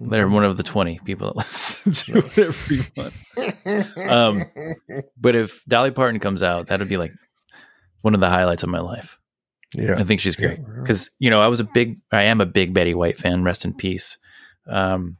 Mm-hmm. 0.00 0.10
They're 0.10 0.28
one 0.28 0.44
of 0.44 0.56
the 0.56 0.62
twenty 0.62 1.00
people 1.04 1.26
that 1.28 1.36
listen 1.36 1.92
to 1.92 2.18
it 2.18 2.38
every 2.38 2.78
month. 2.96 3.96
Um, 3.98 4.44
But 5.20 5.34
if 5.34 5.64
Dolly 5.66 5.90
Parton 5.90 6.20
comes 6.20 6.42
out, 6.42 6.68
that 6.68 6.78
would 6.78 6.88
be 6.88 6.96
like 6.96 7.12
one 8.02 8.14
of 8.14 8.20
the 8.20 8.28
highlights 8.28 8.62
of 8.62 8.68
my 8.68 8.78
life. 8.80 9.18
yeah. 9.74 9.96
I 9.98 10.04
think 10.04 10.20
she's 10.20 10.36
great 10.36 10.58
Yeah. 10.60 10.80
because 10.80 11.10
you 11.18 11.30
know 11.30 11.40
I 11.40 11.48
was 11.48 11.58
a 11.60 11.64
big, 11.64 11.98
I 12.12 12.22
am 12.24 12.40
a 12.40 12.46
big 12.46 12.72
Betty 12.74 12.94
White 12.94 13.18
fan. 13.18 13.42
Rest 13.42 13.64
in 13.64 13.74
peace. 13.74 14.16
Um, 14.68 15.16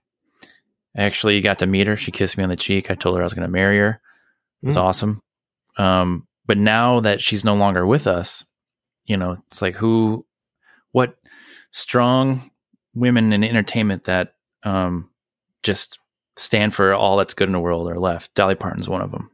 I 0.99 1.03
actually 1.05 1.41
got 1.41 1.61
to 1.61 1.67
meet 1.67 1.87
her. 1.87 1.97
She 1.97 2.11
kissed 2.11 2.37
me 2.37 2.43
on 2.45 2.51
the 2.51 2.57
cheek. 2.57 2.91
I 2.91 2.95
told 2.97 3.17
her 3.17 3.23
I 3.23 3.25
was 3.25 3.33
going 3.35 3.47
to 3.47 3.53
marry 3.53 3.79
her. 3.79 4.01
It's 4.65 4.77
Mm. 4.77 4.81
awesome. 4.83 5.23
Um, 5.79 6.27
but 6.47 6.59
now 6.59 6.99
that 7.01 7.23
she's 7.23 7.45
no 7.45 7.55
longer 7.55 7.87
with 7.87 8.07
us, 8.09 8.45
you 9.07 9.17
know, 9.17 9.37
it's 9.47 9.63
like 9.63 9.77
who 9.77 10.27
what 10.93 11.17
strong 11.71 12.51
women 12.95 13.33
in 13.33 13.45
entertainment 13.45 14.05
that 14.05 14.35
um, 14.65 15.11
just 15.63 15.99
stand 16.37 16.75
for 16.75 16.93
all 16.95 17.17
that's 17.17 17.35
good 17.35 17.49
in 17.49 17.53
the 17.53 17.61
world 17.61 17.89
are 17.89 17.99
left. 17.99 18.35
Dolly 18.35 18.55
Parton's 18.57 18.89
one 18.89 19.03
of 19.03 19.11
them. 19.13 19.31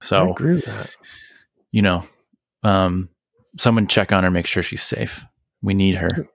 So 0.00 0.28
I 0.28 0.30
agree 0.30 0.54
with 0.54 0.64
that. 0.66 0.94
You 1.70 1.82
know, 1.82 2.04
um, 2.62 3.10
someone 3.58 3.86
check 3.88 4.12
on 4.12 4.24
her, 4.24 4.30
make 4.30 4.46
sure 4.46 4.62
she's 4.62 4.82
safe. 4.82 5.24
We 5.62 5.74
need 5.74 5.96
her 5.96 6.28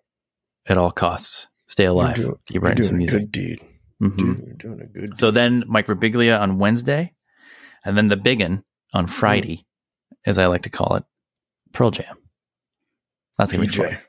at 0.67 0.77
all 0.77 0.91
costs. 0.91 1.47
Stay 1.67 1.85
alive. 1.85 2.15
Doing, 2.17 2.35
Keep 2.47 2.61
writing 2.63 2.83
some 2.83 2.97
music. 2.97 3.19
good 3.19 3.31
deed. 3.31 3.61
Mhm. 4.01 4.17
Dude, 4.17 4.57
doing 4.57 4.81
a 4.81 4.85
good 4.85 5.17
So 5.17 5.31
then 5.31 5.63
Mike 5.67 5.87
Birbiglia 5.87 6.39
on 6.39 6.57
Wednesday, 6.57 7.13
and 7.83 7.97
then 7.97 8.07
the 8.07 8.17
biggin 8.17 8.63
on 8.93 9.07
Friday, 9.07 9.65
as 10.25 10.37
I 10.37 10.45
like 10.47 10.61
to 10.63 10.69
call 10.69 10.95
it, 10.95 11.03
Pearl 11.73 11.91
Jam. 11.91 12.17
That's 13.37 13.51
gonna 13.51 13.65
be 13.65 13.71
fun. 13.73 13.99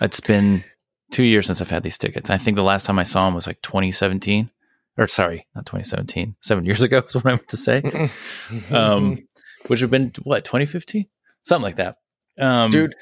It's 0.00 0.20
been 0.20 0.64
two 1.10 1.24
years 1.24 1.46
since 1.46 1.60
I've 1.60 1.70
had 1.70 1.82
these 1.82 1.98
tickets. 1.98 2.30
I 2.30 2.38
think 2.38 2.56
the 2.56 2.62
last 2.62 2.86
time 2.86 2.98
I 2.98 3.02
saw 3.02 3.24
them 3.26 3.34
was 3.34 3.46
like 3.46 3.60
2017, 3.62 4.50
or 4.96 5.06
sorry, 5.06 5.46
not 5.54 5.66
2017, 5.66 6.36
seven 6.40 6.64
years 6.64 6.82
ago 6.82 6.98
is 7.06 7.14
what 7.14 7.26
I 7.26 7.30
meant 7.30 7.48
to 7.48 7.56
say. 7.56 7.82
Um, 8.72 9.26
which 9.66 9.80
would 9.80 9.80
have 9.80 9.90
been 9.90 10.12
what 10.22 10.44
2015, 10.44 11.06
something 11.42 11.62
like 11.62 11.76
that. 11.76 11.96
Um, 12.38 12.70
dude 12.70 12.94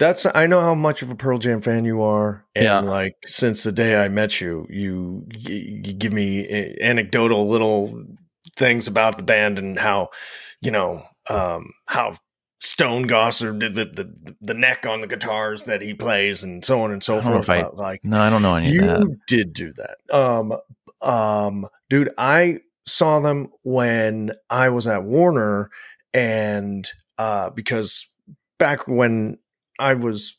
that's 0.00 0.26
i 0.34 0.46
know 0.48 0.60
how 0.60 0.74
much 0.74 1.02
of 1.02 1.10
a 1.10 1.14
pearl 1.14 1.38
jam 1.38 1.60
fan 1.60 1.84
you 1.84 2.02
are 2.02 2.44
and 2.56 2.64
Yeah. 2.64 2.80
like 2.80 3.14
since 3.26 3.62
the 3.62 3.70
day 3.70 4.02
i 4.02 4.08
met 4.08 4.40
you 4.40 4.66
you 4.68 5.24
you 5.38 5.92
give 5.92 6.12
me 6.12 6.44
eh, 6.48 6.74
anecdotal 6.80 7.46
little 7.48 8.04
things 8.56 8.88
about 8.88 9.16
the 9.16 9.22
band 9.22 9.58
and 9.60 9.78
how 9.78 10.08
you 10.60 10.72
know 10.72 11.04
um 11.28 11.70
how 11.86 12.16
Stone 12.62 13.06
Gossard 13.08 13.58
did 13.60 13.74
the, 13.74 13.86
the 13.86 14.36
the 14.42 14.52
neck 14.54 14.84
on 14.86 15.00
the 15.00 15.06
guitars 15.06 15.64
that 15.64 15.80
he 15.80 15.94
plays 15.94 16.42
and 16.42 16.62
so 16.62 16.82
on 16.82 16.92
and 16.92 17.02
so 17.02 17.20
forth 17.22 17.48
I- 17.48 17.68
like 17.72 18.00
no, 18.04 18.20
I 18.20 18.28
don't 18.28 18.42
know 18.42 18.56
any 18.56 18.70
you 18.72 18.82
of 18.90 19.00
that. 19.00 19.16
did 19.26 19.52
do 19.54 19.72
that 19.74 19.96
um 20.14 20.52
um 21.00 21.66
dude 21.88 22.10
i 22.18 22.60
saw 22.86 23.20
them 23.20 23.48
when 23.62 24.32
i 24.50 24.68
was 24.68 24.86
at 24.86 25.04
warner 25.04 25.70
and 26.12 26.86
uh 27.16 27.48
because 27.50 28.06
back 28.58 28.86
when 28.86 29.38
i 29.80 29.94
was 29.94 30.36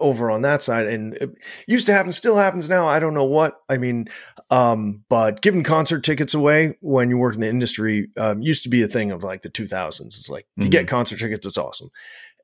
over 0.00 0.30
on 0.30 0.40
that 0.42 0.62
side 0.62 0.86
and 0.86 1.14
it 1.18 1.30
used 1.66 1.84
to 1.86 1.92
happen 1.92 2.10
still 2.10 2.36
happens 2.36 2.70
now 2.70 2.86
i 2.86 2.98
don't 2.98 3.12
know 3.12 3.24
what 3.24 3.58
i 3.68 3.76
mean 3.76 4.06
um 4.50 5.04
but 5.10 5.42
giving 5.42 5.62
concert 5.62 6.02
tickets 6.02 6.32
away 6.32 6.74
when 6.80 7.10
you 7.10 7.18
work 7.18 7.34
in 7.34 7.42
the 7.42 7.48
industry 7.48 8.08
um, 8.16 8.40
used 8.40 8.62
to 8.62 8.70
be 8.70 8.82
a 8.82 8.88
thing 8.88 9.10
of 9.12 9.22
like 9.22 9.42
the 9.42 9.50
2000s 9.50 10.06
it's 10.06 10.30
like 10.30 10.46
you 10.56 10.66
Mhm. 10.68 10.70
get 10.70 10.88
concert 10.88 11.18
tickets 11.18 11.46
it's 11.46 11.58
awesome. 11.58 11.90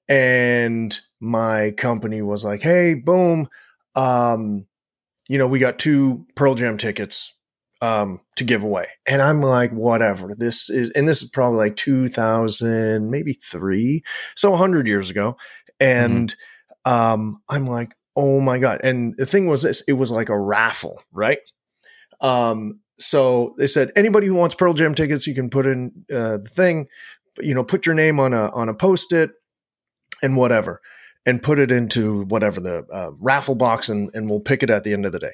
And 0.08 0.98
my 1.20 1.72
company 1.72 2.22
was 2.22 2.44
like 2.44 2.62
hey 2.62 2.94
boom 2.94 3.48
um 3.94 4.66
you 5.28 5.38
know 5.38 5.48
we 5.48 5.58
got 5.58 5.78
two 5.78 6.26
pearl 6.36 6.54
jam 6.54 6.76
tickets 6.78 7.32
um 7.80 8.20
to 8.36 8.44
give 8.44 8.62
away. 8.62 8.88
And 9.06 9.20
i'm 9.22 9.40
like 9.42 9.72
whatever 9.72 10.34
this 10.36 10.68
is 10.70 10.90
and 10.90 11.08
this 11.08 11.22
is 11.22 11.30
probably 11.30 11.58
like 11.58 11.76
2000 11.76 13.10
maybe 13.10 13.32
3 13.32 14.02
so 14.36 14.50
100 14.50 14.86
years 14.86 15.10
ago 15.10 15.36
and 15.80 16.34
um 16.84 17.40
i'm 17.48 17.66
like 17.66 17.94
oh 18.16 18.40
my 18.40 18.58
god 18.58 18.80
and 18.82 19.14
the 19.18 19.26
thing 19.26 19.46
was 19.46 19.62
this 19.62 19.82
it 19.82 19.94
was 19.94 20.10
like 20.10 20.28
a 20.28 20.38
raffle 20.38 21.02
right? 21.12 21.38
Um 22.20 22.80
so 22.98 23.54
they 23.58 23.66
said 23.66 23.92
anybody 23.94 24.26
who 24.26 24.34
wants 24.34 24.54
pearl 24.54 24.72
jam 24.72 24.94
tickets 24.94 25.26
you 25.26 25.34
can 25.34 25.50
put 25.50 25.66
in 25.66 25.92
uh, 26.10 26.38
the 26.38 26.50
thing 26.50 26.88
you 27.40 27.54
know 27.54 27.62
put 27.62 27.84
your 27.84 27.94
name 27.94 28.18
on 28.18 28.32
a 28.32 28.50
on 28.52 28.70
a 28.70 28.74
post-it 28.74 29.32
and 30.22 30.36
whatever 30.36 30.80
and 31.26 31.42
put 31.42 31.58
it 31.58 31.70
into 31.70 32.22
whatever 32.24 32.60
the 32.60 32.86
uh, 32.90 33.10
raffle 33.18 33.54
box 33.54 33.88
and, 33.88 34.10
and 34.14 34.30
we'll 34.30 34.40
pick 34.40 34.62
it 34.62 34.70
at 34.70 34.84
the 34.84 34.92
end 34.92 35.04
of 35.04 35.10
the 35.10 35.18
day. 35.18 35.32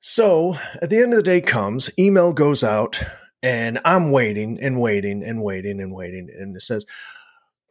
So 0.00 0.58
at 0.82 0.90
the 0.90 0.98
end 0.98 1.12
of 1.12 1.16
the 1.18 1.22
day 1.22 1.40
comes 1.40 1.88
email 1.98 2.32
goes 2.32 2.64
out 2.64 3.02
and 3.42 3.80
i'm 3.84 4.12
waiting 4.12 4.58
and 4.60 4.80
waiting 4.80 5.22
and 5.22 5.42
waiting 5.42 5.80
and 5.80 5.92
waiting 5.92 6.28
and 6.38 6.56
it 6.56 6.60
says 6.60 6.86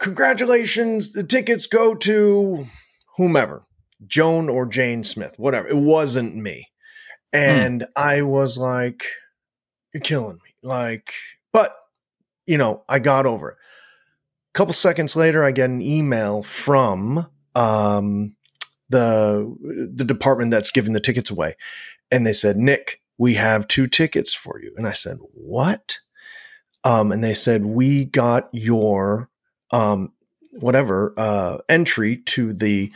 congratulations 0.02 1.14
the 1.14 1.24
tickets 1.24 1.68
go 1.68 1.94
to 1.94 2.66
whomever 3.18 3.62
joan 4.08 4.50
or 4.50 4.66
jane 4.66 5.04
smith 5.04 5.36
whatever. 5.38 5.68
It 5.68 5.78
wasn't 5.78 6.36
me. 6.36 6.68
And 7.32 7.86
i 7.96 8.24
was 8.24 8.58
like 8.58 9.06
you're 9.94 10.02
killing 10.02 10.40
me. 10.44 10.56
Like 10.64 11.14
but 11.54 11.76
you 12.48 12.58
know 12.58 12.84
i 12.90 12.98
got 12.98 13.28
over 13.28 13.52
it. 13.52 13.58
A 14.54 14.58
couple 14.58 14.74
seconds 14.74 15.16
later 15.16 15.44
i 15.44 15.52
get 15.52 15.70
an 15.70 15.84
email 15.84 16.42
from 16.42 17.28
um 17.54 18.36
the 18.90 19.56
the 19.94 20.04
department 20.04 20.50
that's 20.50 20.72
giving 20.72 20.94
the 20.94 21.00
tickets 21.00 21.30
away. 21.30 21.56
And 22.10 22.26
they 22.26 22.34
said 22.34 22.58
nick 22.58 23.02
we 23.20 23.36
have 23.36 23.68
two 23.68 23.86
tickets 23.86 24.34
for 24.34 24.60
you. 24.60 24.74
And 24.78 24.88
i 24.88 24.94
said 24.94 25.20
what? 25.36 26.00
Um 26.84 27.12
and 27.12 27.24
they 27.24 27.36
said 27.36 27.66
we 27.66 28.06
got 28.06 28.50
your 28.52 29.30
um 29.72 30.12
whatever 30.60 31.14
uh 31.18 31.58
entry 31.70 32.18
to 32.18 32.52
the 32.54 32.92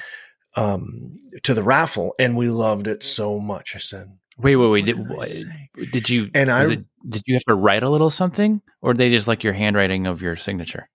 um 0.56 1.18
to 1.44 1.54
the 1.54 1.64
raffle 1.64 2.14
and 2.20 2.36
we 2.38 2.50
loved 2.50 2.88
it 2.88 3.02
so 3.04 3.40
much 3.40 3.76
i 3.76 3.80
said 3.80 4.12
Wait, 4.38 4.58
wait, 4.58 4.68
wait. 4.68 4.86
Did, 4.86 4.98
did 4.98 5.12
I 5.12 5.14
what- 5.16 5.28
say? 5.30 5.70
did 5.94 6.10
you? 6.10 6.30
And 6.36 6.52
I- 6.52 6.70
it- 6.70 6.86
did 7.08 7.22
you 7.26 7.36
have 7.36 7.46
to 7.46 7.56
write 7.56 7.84
a 7.84 7.90
little 7.90 8.10
something, 8.10 8.62
or 8.82 8.94
they 8.94 9.10
just 9.10 9.30
like 9.30 9.46
your 9.46 9.54
handwriting 9.54 10.08
of 10.08 10.22
your 10.22 10.36
signature? 10.36 10.90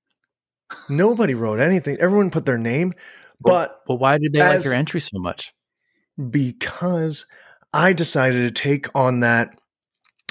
nobody 0.90 1.34
wrote 1.34 1.58
anything 1.58 1.96
everyone 2.00 2.30
put 2.30 2.44
their 2.44 2.58
name 2.58 2.92
but 3.40 3.80
Well, 3.88 3.96
why 3.98 4.18
did 4.18 4.32
they 4.34 4.40
like 4.40 4.62
your 4.62 4.74
entry 4.74 5.00
so 5.00 5.18
much? 5.18 5.52
because 6.30 7.26
I 7.72 7.92
decided 7.92 8.54
to 8.54 8.62
take 8.62 8.86
on 8.94 9.20
that 9.20 9.58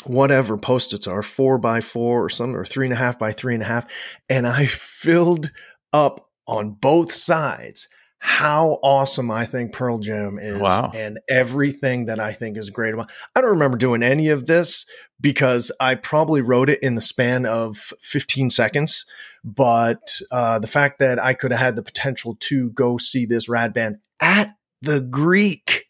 whatever 0.06 0.58
post-its 0.58 1.08
are, 1.08 1.22
four 1.22 1.58
by 1.58 1.82
four 1.82 2.24
or 2.24 2.30
something, 2.30 2.56
or 2.56 2.66
three 2.66 2.86
and 2.86 2.94
a 2.94 2.98
half 2.98 3.20
by 3.20 3.32
three 3.32 3.54
and 3.54 3.64
a 3.64 3.68
half, 3.68 3.86
and 4.30 4.48
I 4.48 4.66
filled 4.66 5.52
up 5.94 6.26
on 6.48 6.72
both 6.72 7.12
sides 7.12 7.88
how 8.22 8.80
awesome 8.84 9.32
I 9.32 9.46
think 9.46 9.72
Pearl 9.72 10.00
Jam 10.00 10.38
is 10.40 10.60
Wow. 10.60 10.92
and 10.94 11.20
everything 11.30 12.06
that 12.06 12.20
I 12.20 12.34
think 12.34 12.58
is 12.58 12.70
great 12.70 12.94
about. 12.94 13.10
I 13.34 13.40
don't 13.40 13.52
remember 13.52 13.78
doing 13.78 14.04
any 14.04 14.28
of 14.28 14.46
this 14.46 14.86
because 15.22 15.72
I 15.80 15.96
probably 15.96 16.42
wrote 16.42 16.70
it 16.70 16.80
in 16.84 16.96
the 16.96 17.02
span 17.02 17.46
of 17.46 17.78
15 18.02 18.50
seconds. 18.50 19.06
But 19.46 20.20
uh, 20.32 20.60
the 20.60 20.68
fact 20.68 21.00
that 21.00 21.24
I 21.24 21.34
could 21.34 21.52
have 21.52 21.62
had 21.62 21.76
the 21.78 21.82
potential 21.82 22.36
to 22.42 22.72
go 22.72 22.98
see 22.98 23.26
this 23.26 23.48
rad 23.48 23.74
band 23.74 24.00
at 24.22 24.54
the 24.82 25.00
Greek, 25.00 25.86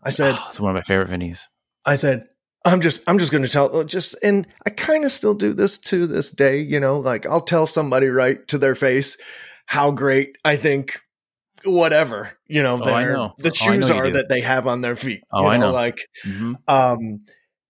I 0.00 0.10
said, 0.10 0.36
Oh, 0.38 0.46
it's 0.48 0.60
one 0.60 0.70
of 0.70 0.76
my 0.76 0.82
favorite 0.82 1.10
venues. 1.10 1.48
I 1.84 1.96
said, 1.96 2.28
I'm 2.64 2.80
just, 2.80 3.02
I'm 3.06 3.18
just 3.18 3.30
going 3.30 3.44
to 3.44 3.48
tell, 3.48 3.84
just, 3.84 4.14
and 4.22 4.46
I 4.66 4.70
kind 4.70 5.04
of 5.04 5.12
still 5.12 5.34
do 5.34 5.52
this 5.52 5.76
to 5.78 6.06
this 6.06 6.30
day, 6.30 6.58
you 6.60 6.80
know, 6.80 6.98
like 6.98 7.26
I'll 7.26 7.40
tell 7.42 7.66
somebody 7.66 8.08
right 8.08 8.46
to 8.48 8.58
their 8.58 8.74
face 8.74 9.16
how 9.66 9.90
great 9.90 10.36
I 10.44 10.56
think 10.56 11.00
whatever, 11.64 12.32
you 12.46 12.62
know, 12.62 12.78
Oh, 12.82 12.84
their, 12.84 13.12
know. 13.14 13.34
the 13.38 13.48
Oh, 13.62 13.66
know 13.66 13.72
shoes 13.74 13.90
are 13.90 14.10
that 14.10 14.28
they 14.28 14.40
have 14.40 14.66
on 14.66 14.80
their 14.80 14.96
feet. 14.96 15.22
Oh, 15.32 15.42
you 15.42 15.48
I 15.48 15.56
know. 15.56 15.72
Like, 15.72 16.08
Mhm. 16.26 16.54
um, 16.68 17.20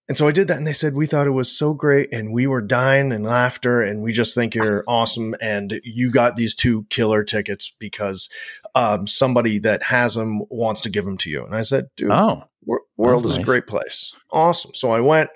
and 0.07 0.15
so 0.15 0.27
I 0.27 0.31
did 0.31 0.49
that, 0.49 0.57
and 0.57 0.67
they 0.67 0.73
said 0.73 0.93
we 0.93 1.07
thought 1.07 1.25
it 1.25 1.31
was 1.31 1.51
so 1.51 1.73
great, 1.73 2.13
and 2.13 2.31
we 2.31 2.45
were 2.45 2.61
dying 2.61 3.11
in 3.11 3.23
laughter, 3.23 3.81
and 3.81 4.03
we 4.03 4.13
just 4.13 4.35
think 4.35 4.53
you're 4.53 4.83
awesome, 4.87 5.33
and 5.41 5.79
you 5.83 6.11
got 6.11 6.35
these 6.35 6.53
two 6.53 6.85
killer 6.91 7.23
tickets 7.23 7.73
because 7.79 8.29
um, 8.75 9.07
somebody 9.07 9.57
that 9.59 9.81
has 9.81 10.13
them 10.13 10.41
wants 10.49 10.81
to 10.81 10.89
give 10.89 11.05
them 11.05 11.17
to 11.17 11.29
you. 11.31 11.43
And 11.43 11.55
I 11.55 11.63
said, 11.63 11.87
dude, 11.97 12.11
Oh, 12.11 12.43
world 12.65 13.23
That's 13.23 13.31
is 13.31 13.37
nice. 13.37 13.43
a 13.43 13.45
great 13.45 13.67
place, 13.67 14.15
awesome. 14.31 14.73
So 14.73 14.91
I 14.91 14.99
went 14.99 15.29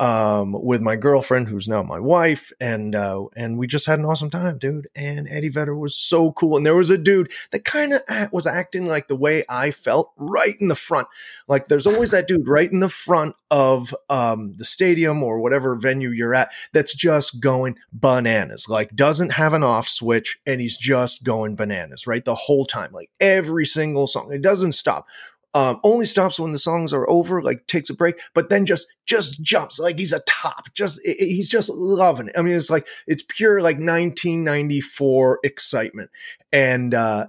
um, 0.00 0.52
with 0.52 0.80
my 0.80 0.96
girlfriend, 0.96 1.46
who's 1.48 1.68
now 1.68 1.82
my 1.82 2.00
wife, 2.00 2.52
and 2.58 2.94
uh, 2.94 3.26
and 3.36 3.58
we 3.58 3.66
just 3.66 3.84
had 3.84 3.98
an 3.98 4.06
awesome 4.06 4.30
time, 4.30 4.56
dude. 4.56 4.88
And 4.96 5.28
Eddie 5.28 5.50
Vedder 5.50 5.76
was 5.76 5.94
so 5.94 6.32
cool, 6.32 6.56
and 6.56 6.64
there 6.64 6.74
was 6.74 6.88
a 6.88 6.96
dude 6.96 7.30
that 7.50 7.66
kind 7.66 7.92
of 7.92 8.32
was 8.32 8.46
acting 8.46 8.86
like 8.86 9.08
the 9.08 9.16
way 9.16 9.44
I 9.46 9.70
felt, 9.70 10.10
right 10.16 10.56
in 10.58 10.68
the 10.68 10.74
front. 10.74 11.06
Like 11.48 11.66
there's 11.66 11.86
always 11.86 12.12
that 12.12 12.26
dude 12.26 12.48
right 12.48 12.72
in 12.72 12.80
the 12.80 12.88
front 12.88 13.36
of 13.50 13.94
um, 14.08 14.54
the 14.56 14.64
stadium 14.64 15.22
or 15.22 15.38
whatever 15.38 15.76
venue 15.76 16.08
you're 16.08 16.34
at 16.34 16.50
that's 16.72 16.94
just 16.94 17.38
going 17.38 17.76
bananas. 17.92 18.70
Like 18.70 18.96
doesn't 18.96 19.32
have 19.32 19.52
an 19.52 19.62
off 19.62 19.86
switch, 19.86 20.38
and 20.46 20.62
he's 20.62 20.78
just 20.78 21.24
going 21.24 21.56
bananas, 21.56 22.06
right, 22.06 22.24
the 22.24 22.34
whole 22.34 22.64
time. 22.64 22.90
Like 22.92 23.10
every 23.20 23.66
single 23.66 24.06
song, 24.06 24.32
it 24.32 24.40
doesn't 24.40 24.72
stop 24.72 25.06
um, 25.54 25.80
only 25.82 26.06
stops 26.06 26.38
when 26.38 26.52
the 26.52 26.58
songs 26.58 26.92
are 26.92 27.08
over, 27.10 27.42
like 27.42 27.66
takes 27.66 27.90
a 27.90 27.94
break, 27.94 28.20
but 28.34 28.50
then 28.50 28.66
just 28.66 28.86
just 29.06 29.42
jumps 29.42 29.78
like 29.80 29.98
he's 29.98 30.12
a 30.12 30.20
top. 30.26 30.72
Just 30.74 31.00
i- 31.06 31.10
i- 31.10 31.14
he's 31.18 31.48
just 31.48 31.70
loving 31.70 32.28
it. 32.28 32.34
I 32.38 32.42
mean, 32.42 32.54
it's 32.54 32.70
like 32.70 32.86
it's 33.06 33.24
pure 33.28 33.60
like 33.60 33.78
1994 33.78 35.40
excitement, 35.44 36.10
and 36.52 36.94
uh, 36.94 37.26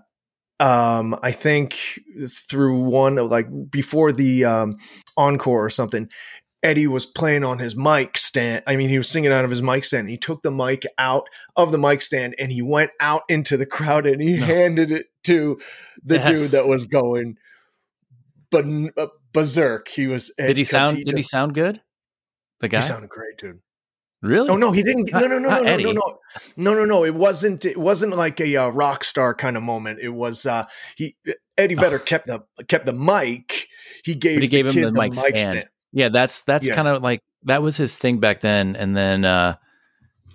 um, 0.60 1.18
I 1.24 1.32
think 1.32 2.00
through 2.50 2.80
one 2.82 3.18
of 3.18 3.30
like 3.32 3.48
before 3.70 4.12
the 4.12 4.46
um, 4.46 4.78
encore 5.18 5.66
or 5.66 5.70
something. 5.70 6.10
Eddie 6.64 6.86
was 6.86 7.08
playing 7.08 7.44
on 7.44 7.58
his 7.58 7.76
mic 7.76 8.20
stand. 8.20 8.62
I 8.68 8.76
mean, 8.76 8.88
he 8.88 9.00
was 9.00 9.10
singing 9.10 9.32
out 9.32 9.44
of 9.44 9.50
his 9.50 9.64
mic 9.64 9.84
stand. 9.84 10.12
He 10.12 10.18
took 10.20 10.44
the 10.44 10.52
mic 10.52 10.84
out 11.00 11.24
of 11.56 11.72
the 11.72 11.80
mic 11.80 12.04
stand 12.04 12.36
and 12.38 12.52
he 12.52 12.62
went 12.62 12.92
out 13.00 13.24
into 13.30 13.58
the 13.58 13.66
crowd 13.66 14.06
and 14.06 14.22
he 14.22 14.38
No. 14.38 14.46
handed 14.46 14.92
it 14.92 15.08
to 15.24 15.60
the 16.04 16.18
Yes. 16.18 16.28
dude 16.30 16.52
that 16.52 16.68
was 16.68 16.86
going 16.86 17.38
ban- 18.52 18.92
uh, 18.98 19.08
berserk. 19.34 19.88
He 19.88 20.08
was. 20.08 20.32
Did 20.38 20.58
he 20.58 20.64
sound? 20.64 21.04
did 21.04 21.16
he 21.18 21.24
sound 21.24 21.54
good? 21.54 21.82
The 22.60 22.68
guy 22.68 22.78
He 22.78 22.84
sounded 22.84 23.10
great, 23.10 23.38
dude. 23.38 23.60
really? 24.22 24.50
Oh 24.50 24.58
no, 24.58 24.72
he 24.72 24.84
didn't. 24.84 25.12
Not- 25.12 25.22
No, 25.22 25.28
no, 25.28 25.40
no, 25.40 25.50
no, 25.50 25.56
no, 25.64 25.64
Eddie. 25.64 25.84
no, 25.84 25.92
no, 25.94 26.20
no, 26.58 26.74
no, 26.76 26.86
no. 26.86 27.04
It 27.06 27.16
wasn't. 27.16 27.66
It 27.66 27.78
wasn't 27.78 28.16
like 28.16 28.40
a 28.40 28.56
uh, 28.58 28.70
rock 28.70 29.04
star 29.04 29.34
kind 29.34 29.58
of 29.58 29.64
moment. 29.64 30.00
It 30.02 30.10
was. 30.10 30.46
uh 30.46 30.66
He 30.96 31.16
Eddie 31.58 31.76
Vedder 31.76 32.00
kept 32.00 32.28
the 32.28 32.44
kept 32.68 32.86
the 32.86 32.94
mic. 32.94 33.68
He 34.04 34.16
gave. 34.16 34.36
But 34.38 34.44
he 34.44 34.48
gave 34.48 34.68
him 34.68 34.74
kid 34.74 34.86
the 34.86 34.92
mic 34.92 35.14
stand. 35.14 35.66
Yeah, 35.92 36.10
that's 36.10 36.42
that's 36.44 36.68
Yeah. 36.68 36.76
kind 36.76 36.88
of 36.88 37.02
like 37.02 37.22
that 37.44 37.62
was 37.64 37.78
his 37.78 37.98
thing 37.98 38.20
back 38.20 38.42
then. 38.42 38.76
And 38.76 38.96
then 38.96 39.26
uh 39.26 39.56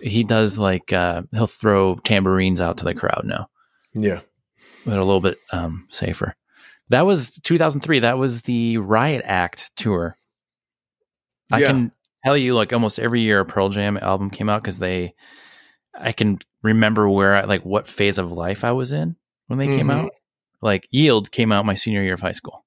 he 0.01 0.25
does 0.25 0.59
like 0.59 0.93
uh 0.93 1.23
he'll 1.33 1.47
throw 1.47 1.95
tambourines 1.97 2.61
out 2.61 2.79
to 2.79 2.85
the 2.85 2.95
crowd 2.95 3.23
now. 3.25 3.49
Yeah. 3.95 4.21
They're 4.85 4.99
a 4.99 5.05
little 5.05 5.21
bit 5.23 5.39
um 5.53 5.87
safer. 5.91 6.35
That 6.91 7.07
was 7.07 7.31
2003. 7.43 8.01
That 8.01 8.19
was 8.19 8.43
the 8.43 8.79
Riot 8.79 9.23
Act 9.25 9.71
tour. 9.77 10.17
I 11.53 11.61
Yeah. 11.61 11.67
can 11.69 11.93
tell 12.25 12.37
you, 12.37 12.55
like 12.55 12.73
almost 12.73 12.99
every 12.99 13.21
year 13.23 13.41
a 13.41 13.45
Pearl 13.45 13.69
Jam 13.71 13.97
album 13.97 14.31
came 14.31 14.49
out 14.49 14.63
because 14.63 14.79
they, 14.79 15.15
I 15.99 16.13
can 16.13 16.39
remember 16.63 17.09
where, 17.09 17.35
I, 17.37 17.45
like, 17.45 17.65
what 17.65 17.87
phase 17.87 18.19
of 18.19 18.31
life 18.33 18.65
I 18.65 18.73
was 18.73 18.93
in 18.93 19.17
when 19.47 19.59
they 19.59 19.67
came 19.67 19.87
Mhm. 19.89 20.05
out. 20.05 20.11
Like 20.63 20.89
Yield 20.91 21.31
came 21.31 21.53
out 21.53 21.67
my 21.67 21.75
senior 21.75 22.03
year 22.03 22.15
of 22.15 22.21
high 22.21 22.33
school. 22.33 22.65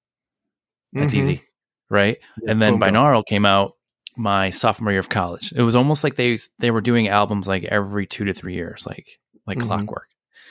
That's 0.94 1.14
Mhm. 1.14 1.18
easy, 1.18 1.42
right? 1.90 2.18
Yeah, 2.44 2.52
and 2.52 2.62
then 2.62 2.80
boom. 2.80 2.82
Binaural 2.94 3.26
came 3.26 3.46
out 3.46 3.74
my 4.16 4.50
sophomore 4.50 4.92
year 4.92 5.00
of 5.00 5.10
college. 5.10 5.54
It 5.56 5.62
was 5.62 5.76
almost 5.76 6.04
like 6.04 6.16
they 6.16 6.38
they 6.60 6.72
were 6.72 6.82
doing 6.82 7.08
albums 7.08 7.48
like 7.48 7.64
every 7.66 8.06
two 8.06 8.26
to 8.26 8.34
three 8.34 8.54
years, 8.56 8.86
like 8.86 9.20
like 9.48 9.58
Mhm. 9.60 9.64
clockwork. 9.64 10.08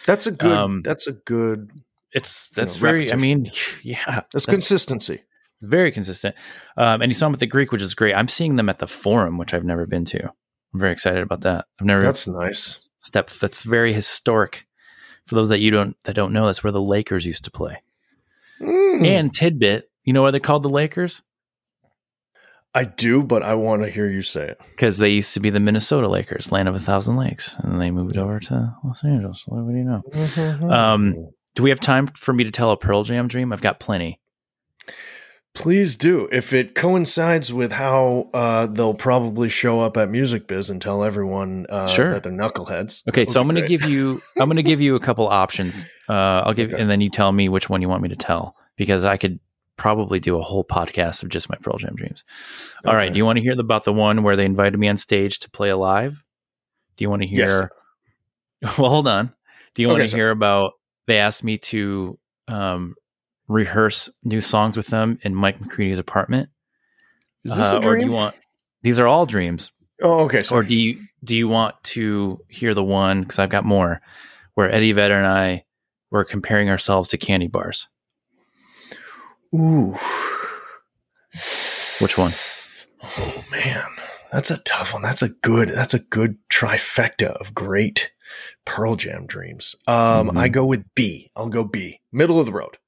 That's 0.06 0.26
a 0.26 0.32
good. 0.32 0.56
Um, 0.56 0.82
that's 0.82 1.06
a 1.06 1.12
good. 1.12 1.70
It's 2.12 2.50
You 2.56 2.62
that's 2.62 2.76
know, 2.76 2.88
very. 2.88 3.12
I 3.12 3.16
mean, 3.16 3.50
yeah, 3.82 4.22
That's, 4.32 4.46
consistency. 4.46 5.22
very 5.60 5.92
consistent. 5.92 6.34
Um, 6.76 7.02
and 7.02 7.10
you 7.10 7.14
saw 7.14 7.26
them 7.26 7.34
at 7.34 7.40
the 7.40 7.46
Greek, 7.46 7.72
which 7.72 7.82
is 7.82 7.94
great. 7.94 8.14
I'm 8.14 8.28
seeing 8.28 8.56
them 8.56 8.68
at 8.68 8.78
the 8.78 8.86
Forum, 8.86 9.38
which 9.38 9.52
I've 9.54 9.64
never 9.64 9.86
been 9.86 10.04
to. 10.06 10.24
I'm 10.24 10.80
very 10.80 10.92
excited 10.92 11.22
about 11.22 11.42
that. 11.42 11.66
I've 11.80 11.86
never 11.86 12.02
That's 12.02 12.28
nice. 12.28 12.88
Step. 12.98 13.30
That's 13.30 13.62
very 13.62 13.92
historic. 13.92 14.66
For 15.26 15.34
those 15.34 15.50
that 15.50 15.60
you 15.60 15.70
don't 15.70 15.96
that 16.04 16.14
don't 16.14 16.32
know, 16.32 16.46
that's 16.46 16.64
where 16.64 16.72
the 16.72 16.80
Lakers 16.80 17.26
used 17.26 17.44
to 17.44 17.50
play. 17.50 17.82
Mm. 18.60 19.06
And 19.06 19.34
tidbit, 19.34 19.90
you 20.04 20.12
know 20.12 20.22
why 20.22 20.30
they're 20.30 20.40
called 20.40 20.62
the 20.62 20.70
Lakers? 20.70 21.22
I 22.74 22.84
do, 22.84 23.22
but 23.22 23.42
I 23.42 23.54
want 23.54 23.82
to 23.82 23.90
hear 23.90 24.08
you 24.08 24.22
say 24.22 24.48
it. 24.48 24.60
Because 24.70 24.98
they 24.98 25.10
used 25.10 25.34
to 25.34 25.40
be 25.40 25.50
the 25.50 25.60
Minnesota 25.60 26.06
Lakers, 26.08 26.52
land 26.52 26.68
of 26.68 26.74
a 26.74 26.78
thousand 26.78 27.16
lakes, 27.16 27.56
and 27.58 27.80
they 27.80 27.90
moved 27.90 28.16
over 28.16 28.38
to 28.40 28.74
Los 28.84 29.04
Angeles. 29.04 29.44
What 29.46 29.66
do 29.70 29.76
you 29.76 29.84
know? 29.84 30.70
Um, 30.70 31.28
Do 31.58 31.64
we 31.64 31.70
have 31.70 31.80
time 31.80 32.06
for 32.06 32.32
me 32.32 32.44
to 32.44 32.52
tell 32.52 32.70
a 32.70 32.76
Pearl 32.76 33.02
Jam 33.02 33.26
dream? 33.26 33.52
I've 33.52 33.60
got 33.60 33.80
plenty. 33.80 34.20
Please 35.54 35.96
do. 35.96 36.28
If 36.30 36.52
it 36.52 36.76
coincides 36.76 37.52
with 37.52 37.72
how 37.72 38.30
uh, 38.32 38.66
they'll 38.66 38.94
probably 38.94 39.48
show 39.48 39.80
up 39.80 39.96
at 39.96 40.08
Music 40.08 40.46
Biz 40.46 40.70
and 40.70 40.80
tell 40.80 41.02
everyone 41.02 41.66
uh, 41.68 41.88
Sure. 41.88 42.12
that 42.12 42.22
they're 42.22 42.32
knuckleheads. 42.32 43.02
Okay, 43.08 43.24
so 43.26 43.40
I'm 43.40 43.48
going 43.48 43.60
to 43.60 43.66
give 43.66 43.82
you 43.82 44.22
I'm 44.38 44.46
going 44.48 44.54
to 44.54 44.62
give 44.62 44.80
you 44.80 44.94
a 44.94 45.00
couple 45.00 45.26
options. 45.26 45.84
Uh, 46.08 46.42
I'll 46.46 46.54
give 46.54 46.72
Okay. 46.72 46.80
and 46.80 46.88
then 46.88 47.00
you 47.02 47.10
tell 47.10 47.32
me 47.32 47.48
which 47.50 47.68
one 47.68 47.82
you 47.82 47.88
want 47.88 48.02
me 48.02 48.08
to 48.08 48.16
tell 48.16 48.54
because 48.76 49.04
I 49.04 49.16
could 49.18 49.40
probably 49.76 50.20
do 50.20 50.38
a 50.38 50.40
whole 50.40 50.64
podcast 50.64 51.22
of 51.24 51.28
just 51.28 51.50
my 51.50 51.56
Pearl 51.60 51.76
Jam 51.76 51.96
dreams. 51.96 52.24
All 52.86 52.94
right, 52.94 53.06
Okay. 53.06 53.12
do 53.14 53.18
you 53.18 53.26
want 53.26 53.36
to 53.36 53.42
hear 53.42 53.58
about 53.60 53.84
the 53.84 53.92
one 53.92 54.22
where 54.22 54.34
they 54.36 54.46
invited 54.46 54.78
me 54.78 54.88
on 54.88 54.96
stage 54.96 55.40
to 55.40 55.50
play 55.50 55.70
live? 55.72 56.24
Do 56.96 57.04
you 57.04 57.10
want 57.10 57.22
to 57.22 57.28
Yes. 57.28 57.52
hear? 57.52 57.70
Well, 58.78 58.88
hold 58.90 59.06
on. 59.08 59.34
Do 59.74 59.82
you 59.82 59.88
want 59.88 60.08
to 60.08 60.16
hear 60.16 60.30
about? 60.30 60.72
They 61.08 61.18
asked 61.18 61.42
me 61.42 61.58
to 61.58 62.16
um, 62.46 62.94
rehearse 63.48 64.08
new 64.22 64.40
songs 64.40 64.76
with 64.76 64.86
them 64.88 65.18
in 65.22 65.34
Mike 65.34 65.58
McCready's 65.58 65.98
apartment. 65.98 66.50
Is 67.44 67.56
this 67.56 67.66
Uh, 67.66 67.74
a 67.74 67.76
Or 67.78 67.80
do 67.80 67.88
dream? 67.88 68.06
you 68.08 68.12
want? 68.12 68.36
These 68.82 69.00
are 69.00 69.06
all 69.08 69.26
dreams. 69.26 69.72
oh, 70.02 70.20
okay. 70.26 70.44
or 70.52 70.62
do 70.62 70.76
you 70.76 71.00
do 71.24 71.36
you 71.36 71.48
want 71.48 71.74
to 71.82 72.38
hear 72.48 72.74
the 72.74 72.84
one 72.84 73.22
because 73.22 73.40
I've 73.40 73.50
got 73.50 73.64
more 73.64 74.00
where 74.54 74.70
Eddie 74.72 74.92
Vedder 74.92 75.16
and 75.18 75.26
I 75.26 75.64
were 76.12 76.22
comparing 76.24 76.70
ourselves 76.70 77.08
to 77.08 77.18
candy 77.18 77.48
bars? 77.48 77.88
Ooh. 79.54 79.96
Which 82.00 82.16
one? 82.18 82.30
Oh 83.18 83.44
man, 83.50 83.86
that's 84.30 84.50
a 84.50 84.58
tough 84.58 84.92
one. 84.92 85.02
That's 85.02 85.22
a 85.22 85.28
good. 85.30 85.68
That's 85.70 85.94
a 85.94 85.98
good 85.98 86.36
trifecta 86.50 87.28
of 87.40 87.54
great 87.54 88.12
Pearl 88.64 88.96
Jam 88.96 89.26
dreams. 89.26 89.76
Um, 89.86 90.30
Mhm. 90.30 90.38
I 90.38 90.48
go 90.48 90.64
with 90.64 90.84
B. 90.94 91.30
I'll 91.36 91.48
go 91.48 91.64
B. 91.64 92.00
Middle 92.12 92.38
of 92.40 92.46
the 92.46 92.52
road. 92.52 92.78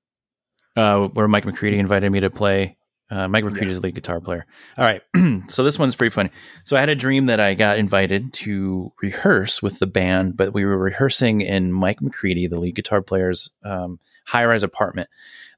Uh, 0.77 1.09
where 1.09 1.29
Mike 1.29 1.45
McCready 1.45 1.79
invited 1.79 2.11
me 2.11 2.21
to 2.21 2.31
play. 2.31 2.77
Uh, 3.11 3.27
Mike 3.27 3.43
McCready 3.43 3.67
Yeah. 3.67 3.71
is 3.73 3.81
the 3.81 3.87
lead 3.89 3.97
guitar 3.97 4.21
player. 4.21 4.47
All 4.79 4.85
right, 4.85 5.03
so 5.49 5.65
this 5.65 5.81
one's 5.81 5.97
pretty 5.97 6.11
funny. 6.13 6.31
So 6.65 6.77
I 6.77 6.81
had 6.81 6.89
a 6.89 6.95
dream 6.95 7.25
that 7.27 7.41
I 7.41 7.55
got 7.55 7.77
invited 7.77 8.33
to 8.35 8.93
rehearse 9.03 9.61
with 9.61 9.81
the 9.81 9.89
band, 9.89 10.37
but 10.37 10.55
we 10.55 10.65
were 10.65 10.79
rehearsing 10.79 11.41
in 11.41 11.73
Mike 11.73 12.01
McCready, 12.01 12.47
the 12.47 12.59
lead 12.61 12.77
guitar 12.77 13.03
player's 13.03 13.51
um, 13.65 13.99
high-rise 14.27 14.63
apartment. 14.63 15.09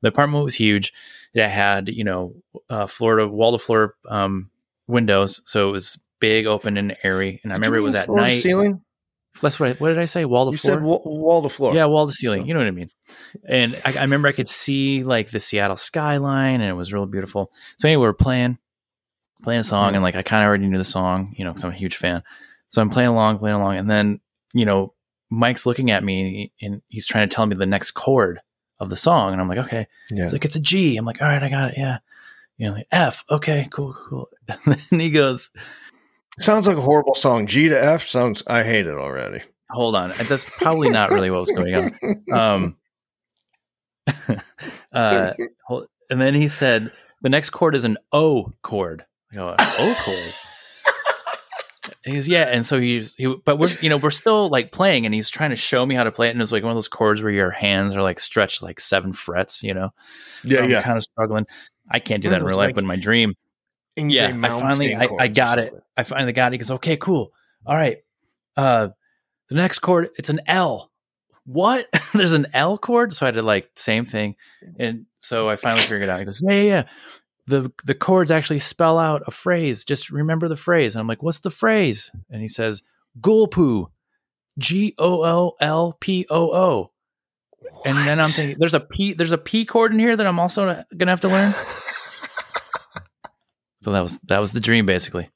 The 0.01 0.09
apartment 0.09 0.45
was 0.45 0.55
huge. 0.55 0.95
It 1.35 1.47
had 1.47 1.91
you 1.91 2.05
know 2.05 2.35
uh, 2.71 2.87
floor 2.87 3.17
to 3.17 3.29
wall 3.29 3.53
to 3.53 3.59
floor 3.59 3.97
um, 4.09 4.51
windows, 4.87 5.43
so 5.45 5.69
it 5.69 5.73
was 5.73 5.99
big, 6.21 6.47
open, 6.47 6.79
and 6.79 6.97
airy. 7.03 7.39
And 7.45 7.53
I 7.53 7.57
Did 7.57 7.61
remember 7.67 7.77
it 7.79 7.83
was 7.83 7.95
at 7.95 8.09
night. 8.09 8.41
Ceiling. 8.41 8.81
That's 9.41 9.59
what 9.59 9.71
I, 9.71 9.73
what 9.75 9.89
did 9.89 9.99
I 9.99 10.05
say? 10.05 10.25
Wall 10.25 10.47
to 10.47 10.53
You 10.53 10.59
floor. 10.59 10.75
said 10.75 10.83
wall, 10.83 11.03
wall 11.05 11.43
to 11.43 11.49
floor. 11.49 11.75
Yeah, 11.75 11.87
wall 11.87 12.07
to 12.07 12.13
ceiling. 12.13 12.43
So- 12.43 12.47
You 12.49 12.55
know 12.55 12.61
what 12.61 12.67
I 12.69 12.73
mean. 12.73 12.91
And 13.49 13.75
I, 13.85 13.95
I 13.99 14.03
remember 14.03 14.29
I 14.29 14.33
could 14.33 14.49
see 14.49 15.03
like 15.05 15.31
the 15.31 15.41
Seattle 15.41 15.77
skyline, 15.77 16.61
and 16.61 16.71
it 16.71 16.75
was 16.75 16.93
real 16.93 17.07
beautiful. 17.07 17.51
So 17.79 17.89
anyway, 17.89 18.03
we're 18.03 18.13
playing, 18.13 18.59
playing 19.43 19.61
a 19.61 19.65
song, 19.65 19.91
Yeah. 19.91 19.97
and 19.97 20.03
like 20.03 20.17
I 20.17 20.23
kind 20.23 20.43
of 20.43 20.49
already 20.49 20.67
knew 20.69 20.79
the 20.79 20.85
song, 20.85 21.35
you 21.37 21.45
know, 21.45 21.51
because 21.51 21.65
I'm 21.65 21.73
a 21.73 21.75
huge 21.77 21.97
fan. 21.97 22.23
So 22.69 22.81
I'm 22.83 22.91
playing 22.91 23.09
along, 23.11 23.39
playing 23.39 23.57
along, 23.57 23.77
and 23.77 23.91
then 23.91 24.21
you 24.55 24.65
know, 24.67 24.93
Mike's 25.31 25.65
looking 25.67 25.91
at 25.91 26.05
me, 26.05 26.53
and, 26.61 26.75
and 26.75 26.83
he's 26.89 27.07
trying 27.07 27.27
to 27.29 27.35
tell 27.35 27.47
me 27.47 27.57
the 27.57 27.65
next 27.67 27.93
chord 27.93 28.41
of 28.79 28.91
the 28.91 28.97
song, 28.97 29.33
and 29.33 29.41
I'm 29.41 29.49
like, 29.49 29.59
okay. 29.59 29.87
Yeah. 30.11 30.25
He's 30.25 30.33
like, 30.33 30.45
it's 30.45 30.57
a 30.57 30.61
G. 30.61 30.97
I'm 30.99 31.05
like, 31.07 31.23
all 31.23 31.29
right, 31.29 31.43
I 31.43 31.49
got 31.49 31.71
it. 31.71 31.79
Yeah. 31.79 31.99
You 32.59 32.67
know, 32.69 32.75
like, 32.75 32.87
F. 32.93 33.25
Okay, 33.31 33.67
cool, 33.71 33.95
cool. 33.95 34.29
And 34.67 34.75
then 34.91 35.01
he 35.01 35.09
goes, 35.11 35.51
Sounds 36.39 36.67
like 36.67 36.77
a 36.77 36.81
horrible 36.81 37.15
song. 37.15 37.47
G 37.47 37.69
to 37.69 37.85
F 37.85 38.09
sounds. 38.09 38.43
I 38.47 38.63
hate 38.63 38.87
it 38.87 38.95
already. 38.95 39.43
hold 39.71 39.95
on. 39.95 40.11
That's 40.29 40.49
probably 40.49 40.91
not 40.91 41.11
really 41.11 41.31
what 41.31 41.41
was 41.41 41.51
going 41.51 41.75
on. 41.75 41.97
Um, 42.33 42.77
uh, 44.93 45.33
and 46.11 46.21
then 46.21 46.35
he 46.35 46.49
said 46.49 46.91
the 47.21 47.29
next 47.29 47.51
chord 47.51 47.75
is 47.75 47.85
an 47.85 47.99
O 48.13 48.53
chord. 48.63 49.05
I 49.33 49.37
go, 49.37 49.57
O 49.59 50.03
chord. 50.05 50.35
He's 52.05 52.29
yeah, 52.29 52.45
and 52.45 52.67
so 52.67 52.81
he's 52.81 53.15
he, 53.15 53.33
but 53.45 53.59
we're 53.59 53.71
you 53.81 53.89
know 53.89 53.97
we're 53.97 54.11
still 54.11 54.49
like 54.49 54.73
playing, 54.73 55.07
and 55.07 55.15
he's 55.15 55.31
trying 55.31 55.51
to 55.51 55.57
show 55.57 55.87
me 55.87 55.95
how 55.95 56.03
to 56.03 56.11
play 56.11 56.29
it, 56.29 56.31
and 56.31 56.43
it's 56.43 56.51
like 56.51 56.65
one 56.65 56.73
of 56.73 56.77
those 56.77 56.89
chords 56.89 57.23
where 57.23 57.31
your 57.31 57.51
hands 57.51 57.95
are 57.95 58.03
like 58.03 58.19
stretched 58.19 58.61
like 58.61 58.81
seven 58.81 59.13
frets, 59.13 59.63
you 59.63 59.73
know. 59.73 59.91
yeah, 60.43 60.57
so 60.57 60.63
I'm 60.65 60.71
yeah. 60.71 60.83
kind 60.83 60.97
of 60.97 61.05
struggling. 61.05 61.47
I 61.89 62.01
can't 62.01 62.23
do 62.23 62.31
that 62.31 62.41
in 62.41 62.47
real 62.47 62.57
life, 62.57 62.69
like, 62.69 62.75
but 62.75 62.85
in 62.85 62.89
my 62.89 62.97
dream, 62.97 63.35
yeah, 63.97 64.29
I 64.43 64.49
finally 64.49 64.95
I, 64.95 65.09
I 65.19 65.29
got 65.29 65.59
it. 65.59 65.75
I 65.97 66.03
finally 66.05 66.33
got 66.33 66.53
it. 66.53 66.55
He 66.55 66.59
goes, 66.59 66.71
okay, 66.73 66.97
cool. 66.97 67.33
All 67.67 67.77
right. 67.77 67.99
Uh, 68.57 68.89
the 69.49 69.55
next 69.55 69.81
chord, 69.81 70.11
it's 70.17 70.31
an 70.31 70.41
L. 70.47 70.91
What? 71.45 71.89
There's 72.15 72.33
an 72.33 72.47
L 72.53 72.79
chord. 72.79 73.15
So 73.15 73.27
I 73.27 73.31
did 73.31 73.45
like 73.45 73.71
same 73.77 74.05
thing. 74.05 74.37
And 74.79 75.07
so 75.19 75.49
I 75.49 75.57
finally 75.57 75.83
figured 75.83 76.05
it 76.05 76.09
out. 76.11 76.19
He 76.19 76.25
goes, 76.25 76.43
yeah, 76.43 76.55
yeah, 76.55 76.63
yeah. 76.63 76.83
The, 77.47 77.73
the 77.85 77.95
chords 77.95 78.31
actually 78.31 78.61
spell 78.61 78.99
out 78.99 79.23
a 79.27 79.31
phrase. 79.31 79.85
Just 79.85 80.11
remember 80.11 80.49
the 80.49 80.57
phrase. 80.57 80.95
And 80.95 81.01
I'm 81.01 81.09
like, 81.09 81.23
what's 81.23 81.41
the 81.41 81.51
phrase? 81.51 82.11
And 82.31 82.41
he 82.41 82.49
says, 82.49 82.83
Gulpoo, 83.21 83.91
G 84.59 84.95
O 84.99 85.25
O 85.25 85.53
L 85.61 85.97
P 86.01 86.25
O 86.31 86.53
O. 86.53 86.93
And 87.85 87.99
then 88.07 88.21
I'm 88.21 88.31
thinking, 88.31 88.57
there's 88.59 88.75
a 88.75 88.81
P, 88.81 89.13
there's 89.13 89.33
a 89.33 89.39
P 89.39 89.65
chord 89.65 89.93
in 89.93 89.99
here 89.99 90.17
that 90.17 90.27
I'm 90.27 90.39
also 90.39 90.85
gonna 90.97 91.11
have 91.11 91.21
to 91.21 91.29
learn. 91.29 91.55
So 93.83 93.93
that 93.93 94.01
was 94.03 94.19
that 94.23 94.41
was 94.41 94.53
the 94.53 94.61
dream 94.61 94.87
basically. 94.87 95.29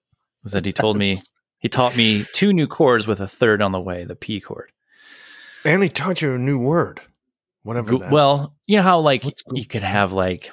Was 0.43 0.53
that 0.53 0.65
he 0.65 0.73
told 0.83 0.97
me 0.97 1.17
he 1.59 1.69
taught 1.69 1.97
me 1.97 2.25
two 2.33 2.53
new 2.53 2.67
chords 2.67 3.07
with 3.07 3.21
a 3.21 3.27
third 3.27 3.61
on 3.63 3.73
the 3.73 3.81
way, 3.81 4.05
the 4.05 4.17
P 4.17 4.41
chord. 4.41 4.71
and 5.65 5.83
he 5.83 5.89
taught 5.89 6.23
you 6.23 6.35
a 6.35 6.39
new 6.39 6.59
word, 6.59 7.01
whatever. 7.63 7.99
That 7.99 8.07
is. 8.07 8.13
well, 8.13 8.55
you 8.67 8.77
know 8.77 8.83
how 8.83 9.01
like 9.01 9.25
What's 9.25 9.43
you 9.53 9.67
could 9.67 9.83
have 9.83 10.13
like 10.13 10.51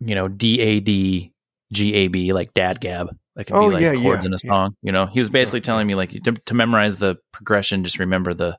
you 0.00 0.14
know 0.14 0.28
D 0.28 0.60
A 0.60 0.80
D 0.80 1.32
G 1.72 1.94
A 1.94 2.08
B 2.08 2.32
like 2.32 2.52
dad 2.54 2.80
gab 2.80 3.16
that 3.36 3.44
could 3.44 3.54
Oh, 3.56 3.68
be 3.68 3.74
like 3.74 3.82
yeah, 3.82 3.94
chords 4.02 4.22
yeah, 4.24 4.26
in 4.26 4.32
a 4.34 4.38
yeah. 4.42 4.50
song. 4.50 4.76
You 4.82 4.92
know, 4.92 5.06
he 5.06 5.20
was 5.20 5.30
basically 5.30 5.60
Yeah, 5.60 5.64
telling 5.64 5.86
me 5.86 5.94
like 5.94 6.10
to, 6.10 6.32
to 6.32 6.54
memorize 6.54 6.96
the 6.98 7.16
progression, 7.32 7.84
just 7.84 7.98
remember 7.98 8.34
the 8.34 8.58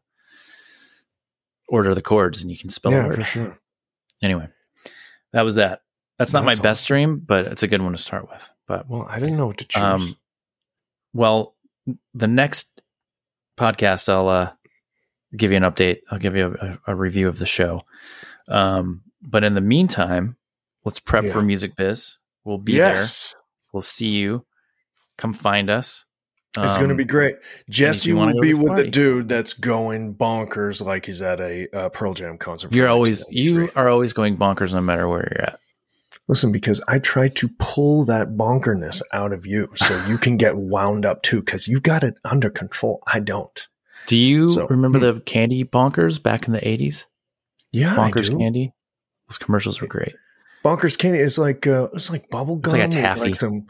order 1.67 1.89
of 1.89 1.95
the 1.95 2.01
chords, 2.01 2.41
and 2.41 2.49
you 2.49 2.57
can 2.57 2.69
spell 2.69 2.91
yeah, 2.93 3.09
for 3.11 3.23
sure. 3.23 3.59
Anyway, 4.23 4.47
that 5.33 5.41
was 5.41 5.55
that. 5.55 5.81
That's 6.17 6.33
not 6.33 6.45
That's 6.45 6.57
my 6.57 6.63
best 6.63 6.83
awesome. 6.83 6.93
dream, 6.93 7.19
but 7.25 7.45
it's 7.47 7.63
a 7.63 7.67
good 7.67 7.81
one 7.81 7.91
to 7.91 7.97
start 7.97 8.27
with. 8.29 8.49
But 8.67 8.89
Well, 8.89 9.05
I 9.09 9.19
didn't 9.19 9.37
know 9.37 9.47
what 9.47 9.57
to 9.59 9.65
choose. 9.65 9.81
Um, 9.83 10.17
well, 11.13 11.55
the 12.13 12.27
next 12.27 12.81
podcast, 13.57 14.09
I'll 14.09 14.27
uh, 14.29 14.51
give 15.35 15.51
you 15.51 15.57
an 15.57 15.63
update. 15.63 15.99
I'll 16.11 16.19
give 16.19 16.35
you 16.35 16.55
a, 16.59 16.79
a 16.91 16.95
review 16.95 17.27
of 17.27 17.39
the 17.39 17.45
show. 17.45 17.83
Um, 18.47 19.03
but 19.21 19.43
in 19.43 19.53
the 19.53 19.61
meantime, 19.61 20.35
Let's 20.85 21.01
prep 21.01 21.25
Yeah. 21.25 21.33
for 21.33 21.41
Music 21.41 21.75
Biz. 21.75 22.15
We'll 22.45 22.59
be 22.59 22.71
yes. 22.73 23.33
there. 23.33 23.41
We'll 23.73 23.83
see 23.83 24.07
you. 24.07 24.45
Come 25.17 25.33
find 25.33 25.69
us. 25.69 26.05
It's 26.57 26.75
going 26.77 26.87
to 26.87 26.93
Um, 26.93 26.97
be 26.97 27.03
great. 27.03 27.35
Jesse 27.69 28.13
will 28.13 28.39
be 28.39 28.53
with 28.53 28.77
the 28.77 28.85
dude 28.85 29.27
that's 29.27 29.51
going 29.51 30.15
bonkers 30.15 30.81
like 30.81 31.05
he's 31.07 31.21
at 31.21 31.41
a 31.41 31.67
uh, 31.75 31.89
Pearl 31.89 32.13
Jam 32.13 32.37
concert. 32.37 32.71
You're 32.73 32.87
always 32.87 33.27
you 33.29 33.69
are 33.75 33.89
always 33.89 34.13
going 34.13 34.37
bonkers 34.37 34.73
no 34.73 34.79
matter 34.79 35.09
where 35.09 35.27
you're 35.29 35.41
at. 35.45 35.59
Listen, 36.29 36.51
because 36.51 36.81
I 36.89 36.99
try 36.99 37.29
to 37.29 37.49
pull 37.57 38.03
that 38.05 38.29
bonkerness 38.35 39.01
out 39.13 39.31
of 39.31 39.45
you 39.45 39.69
so 39.75 40.05
you 40.07 40.17
can 40.17 40.35
get 40.35 40.57
wound 40.57 41.05
up 41.05 41.23
too, 41.23 41.39
because 41.39 41.67
you 41.67 41.79
got 41.79 42.03
it 42.03 42.15
under 42.25 42.49
control. 42.49 43.01
I 43.07 43.19
don't. 43.19 43.67
Do 44.07 44.17
you 44.17 44.49
So- 44.49 44.67
remember 44.67 44.99
hmm. 44.99 45.15
the 45.15 45.21
candy 45.21 45.63
bonkers 45.63 46.21
back 46.21 46.47
in 46.47 46.53
the 46.53 46.59
80s? 46.59 47.05
Yeah, 47.71 47.93
I 47.93 48.11
Bonkers 48.11 48.37
candy? 48.37 48.73
Those 49.29 49.37
commercials 49.37 49.81
were 49.81 49.87
great. 49.87 50.15
Bonkers 50.63 50.97
candy 50.97 51.19
is 51.19 51.37
like 51.37 51.67
uh, 51.67 51.89
it's 51.93 52.09
like 52.09 52.29
bubble 52.29 52.57
gum. 52.57 52.75
It's 52.75 52.95
like 52.95 53.03
a 53.05 53.07
taffy. 53.07 53.33
some, 53.33 53.67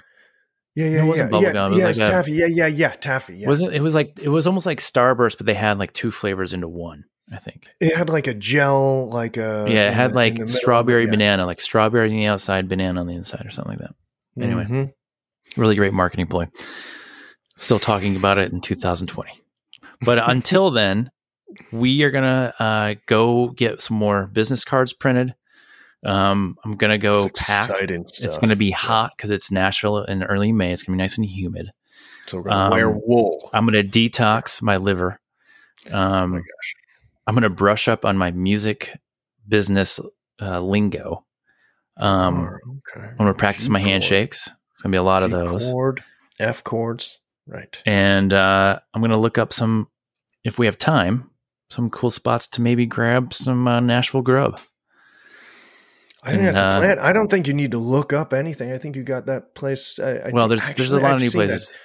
yeah, 0.75 0.89
No, 0.89 0.95
yeah, 0.95 1.03
it 1.03 1.07
wasn't 1.07 1.27
yeah, 1.27 1.31
bubble 1.31 1.43
yeah, 1.47 1.53
gum, 1.53 1.71
it 1.71 1.75
was 1.75 1.83
yes, 1.83 1.99
like 1.99 2.07
a- 2.07 2.11
taffy. 2.11 2.31
Yeah, 2.33 2.45
yeah, 2.45 2.67
yeah, 2.67 2.89
taffy. 2.89 3.37
Yeah. 3.37 3.47
Wasn't 3.47 3.73
it 3.73 3.81
was 3.81 3.95
like 3.95 4.19
it 4.19 4.29
was 4.29 4.47
almost 4.47 4.65
like 4.65 4.79
Starburst, 4.79 5.37
but 5.37 5.45
they 5.45 5.53
had 5.55 5.79
like 5.79 5.93
two 5.93 6.11
flavors 6.11 6.53
into 6.53 6.67
one, 6.67 7.05
I 7.31 7.37
think. 7.37 7.67
It 7.81 7.95
had 7.97 8.09
like 8.09 8.27
a 8.27 8.33
gel, 8.33 9.09
like 9.09 9.35
a 9.37 9.65
yeah, 9.69 9.89
it 9.89 9.93
had 9.93 10.11
the- 10.11 10.15
like 10.15 10.33
the 10.35 10.39
middle 10.41 10.55
strawberry 10.55 11.05
yeah. 11.05 11.11
banana, 11.11 11.45
like 11.45 11.59
strawberry 11.61 12.09
on 12.09 12.15
the 12.15 12.25
outside, 12.27 12.69
banana 12.69 13.01
on 13.01 13.07
the 13.07 13.15
inside, 13.15 13.45
or 13.45 13.49
something 13.49 13.77
like 13.77 13.79
that. 13.79 13.95
Anyway. 14.41 14.65
Mhm. 14.65 14.93
Really 15.57 15.75
great 15.75 15.93
marketing 15.93 16.27
ploy. 16.27 16.47
Still 17.55 17.79
talking 17.79 18.15
about 18.15 18.37
it 18.37 18.51
in 18.51 18.61
2020. 18.61 19.31
But 20.01 20.29
until 20.29 20.71
then, 20.71 21.09
we 21.71 22.03
are 22.03 22.11
gonna 22.11 22.53
uh, 22.59 22.95
go 23.07 23.49
get 23.49 23.81
some 23.81 23.97
more 23.97 24.27
business 24.27 24.63
cards 24.63 24.93
printed. 24.93 25.33
Um, 26.05 26.57
I'm 26.63 26.73
gonna 26.75 26.97
go 26.99 27.27
pack. 27.35 27.69
It's 27.81 28.37
gonna 28.37 28.55
be 28.55 28.71
hot 28.71 29.13
because 29.17 29.31
it's 29.31 29.51
Nashville 29.51 30.03
in 30.03 30.23
early 30.23 30.51
May. 30.51 30.71
It's 30.71 30.83
gonna 30.83 30.95
be 30.95 31.01
nice 31.01 31.17
and 31.17 31.25
humid. 31.25 31.71
So 32.27 32.37
we're 32.37 32.43
gonna 32.49 32.71
wear 32.71 32.89
um, 32.91 33.01
wool. 33.03 33.49
I'm 33.53 33.65
gonna 33.65 33.83
detox 33.83 34.61
my 34.61 34.77
liver. 34.77 35.19
oh 35.91 35.97
Um, 35.97 36.31
my 36.31 36.37
gosh. 36.37 36.75
I'm 37.27 37.33
gonna 37.35 37.49
brush 37.49 37.87
up 37.87 38.05
on 38.05 38.17
my 38.17 38.31
music 38.31 38.97
business 39.47 39.99
uh, 40.41 40.59
lingo. 40.61 41.25
Um, 41.99 42.39
Oh, 42.65 42.79
okay. 42.97 43.07
I'm 43.07 43.17
gonna 43.17 43.33
practice 43.33 43.69
my 43.69 43.79
chord, 43.79 43.89
handshakes. 43.89 44.49
It's 44.71 44.81
gonna 44.81 44.93
be 44.93 44.97
a 44.97 45.03
lot 45.03 45.23
of 45.23 45.31
those. 45.31 45.69
chord, 45.69 46.03
F 46.39 46.63
chords. 46.63 47.19
Right. 47.49 47.81
and 47.85 48.33
uh, 48.33 48.77
I'm 48.93 48.99
going 49.01 49.11
to 49.11 49.15
look 49.15 49.37
up 49.37 49.53
some, 49.53 49.87
if 50.43 50.59
we 50.59 50.65
have 50.65 50.77
time, 50.77 51.29
some 51.69 51.89
cool 51.89 52.09
spots 52.09 52.45
to 52.47 52.61
maybe 52.61 52.85
grab 52.85 53.33
some 53.33 53.65
uh, 53.69 53.79
Nashville 53.79 54.21
grub. 54.21 54.59
I 56.21 56.31
think 56.31 56.43
And, 56.43 56.47
that's 56.47 56.61
uh, 56.61 56.77
a 56.77 56.79
plan. 56.81 56.99
I 56.99 57.13
don't 57.13 57.29
think 57.31 57.47
you 57.47 57.53
need 57.53 57.71
to 57.71 57.77
look 57.77 58.11
up 58.11 58.33
anything. 58.33 58.73
I 58.73 58.77
think 58.77 58.97
you 58.97 59.03
got 59.03 59.27
that 59.27 59.55
place. 59.55 59.97
I, 59.97 60.17
I 60.17 60.29
well, 60.33 60.49
there's 60.49 60.73
there's 60.75 60.91
a 60.91 60.97
lot 60.97 61.13
of 61.13 61.21
new 61.21 61.31
places. 61.31 61.69
that. 61.69 61.77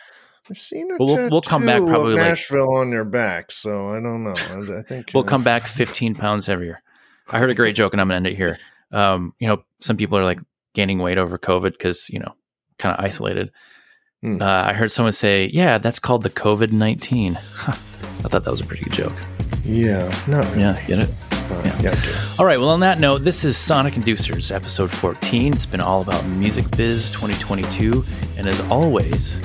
I've 0.51 0.59
seen 0.61 0.91
a 0.91 0.97
Well, 0.99 1.29
we'll- 1.31 1.41
come 1.41 1.65
back 1.67 1.83
probably, 1.85 2.15
like- 2.15 2.23
Nashville 2.29 2.73
on 2.75 2.91
their 2.91 3.05
back, 3.05 3.51
so 3.53 3.91
I 3.91 4.01
don't 4.01 4.25
know. 4.25 4.35
I, 4.37 4.79
I 4.79 4.83
think 4.83 5.11
We'll 5.15 5.23
uh, 5.25 5.27
come 5.27 5.45
back 5.45 5.67
15 5.67 6.15
pounds 6.15 6.47
heavier. 6.47 6.83
I 7.31 7.39
heard 7.39 7.51
a 7.51 7.55
great 7.55 7.77
joke, 7.77 7.93
and 7.93 8.01
I'm 8.01 8.09
going 8.09 8.23
to 8.23 8.29
end 8.29 8.35
it 8.35 8.37
here. 8.37 8.59
Um, 8.91 9.35
you 9.39 9.49
know, 9.49 9.63
some 9.81 9.97
people 9.97 10.19
are 10.19 10.25
like 10.25 10.41
gaining 10.75 10.99
weight 10.99 11.19
over 11.19 11.39
COVID 11.39 11.73
because 11.73 12.11
you 12.11 12.19
know, 12.19 12.35
kind 12.79 12.95
of 12.97 13.05
isolated. 13.05 13.51
Hmm. 14.23 14.41
Uh, 14.41 14.65
I 14.67 14.73
heard 14.75 14.93
someone 14.93 15.13
say, 15.13 15.49
"Yeah, 15.53 15.79
that's 15.79 15.99
called 15.99 16.23
the 16.25 16.31
COVID 16.31 16.73
19." 16.73 17.37
I 17.67 18.29
thought 18.29 18.45
that 18.45 18.51
was 18.51 18.61
a 18.61 18.67
pretty 18.67 18.85
good 18.85 18.93
joke. 18.93 19.15
Yeah, 19.65 20.13
no, 20.29 20.41
really. 20.41 20.61
Yeah, 20.61 20.83
get 20.87 20.99
it? 21.01 21.11
but 21.49 21.65
yeah. 21.65 21.81
yeah. 21.83 22.35
All 22.39 22.45
right. 22.47 22.59
Well, 22.59 22.71
on 22.71 22.81
that 22.81 23.01
note, 23.01 23.23
this 23.23 23.45
is 23.45 23.57
Sonic 23.57 23.95
Inducers, 23.95 24.55
episode 24.55 24.91
14. 24.91 25.53
It's 25.53 25.67
been 25.67 25.81
all 25.81 26.03
about 26.03 26.25
Music 26.27 26.69
Biz 26.77 27.11
2022. 27.11 28.05
And 28.37 28.49
as 28.49 28.61
always, 28.63 29.37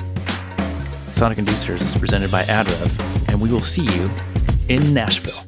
Sonic 1.18 1.38
Inducers 1.38 1.84
is 1.84 1.96
presented 1.96 2.30
by 2.30 2.44
AdRev, 2.44 3.26
and 3.26 3.40
we 3.40 3.50
will 3.50 3.60
see 3.60 3.82
you 3.82 4.08
in 4.68 4.94
Nashville. 4.94 5.47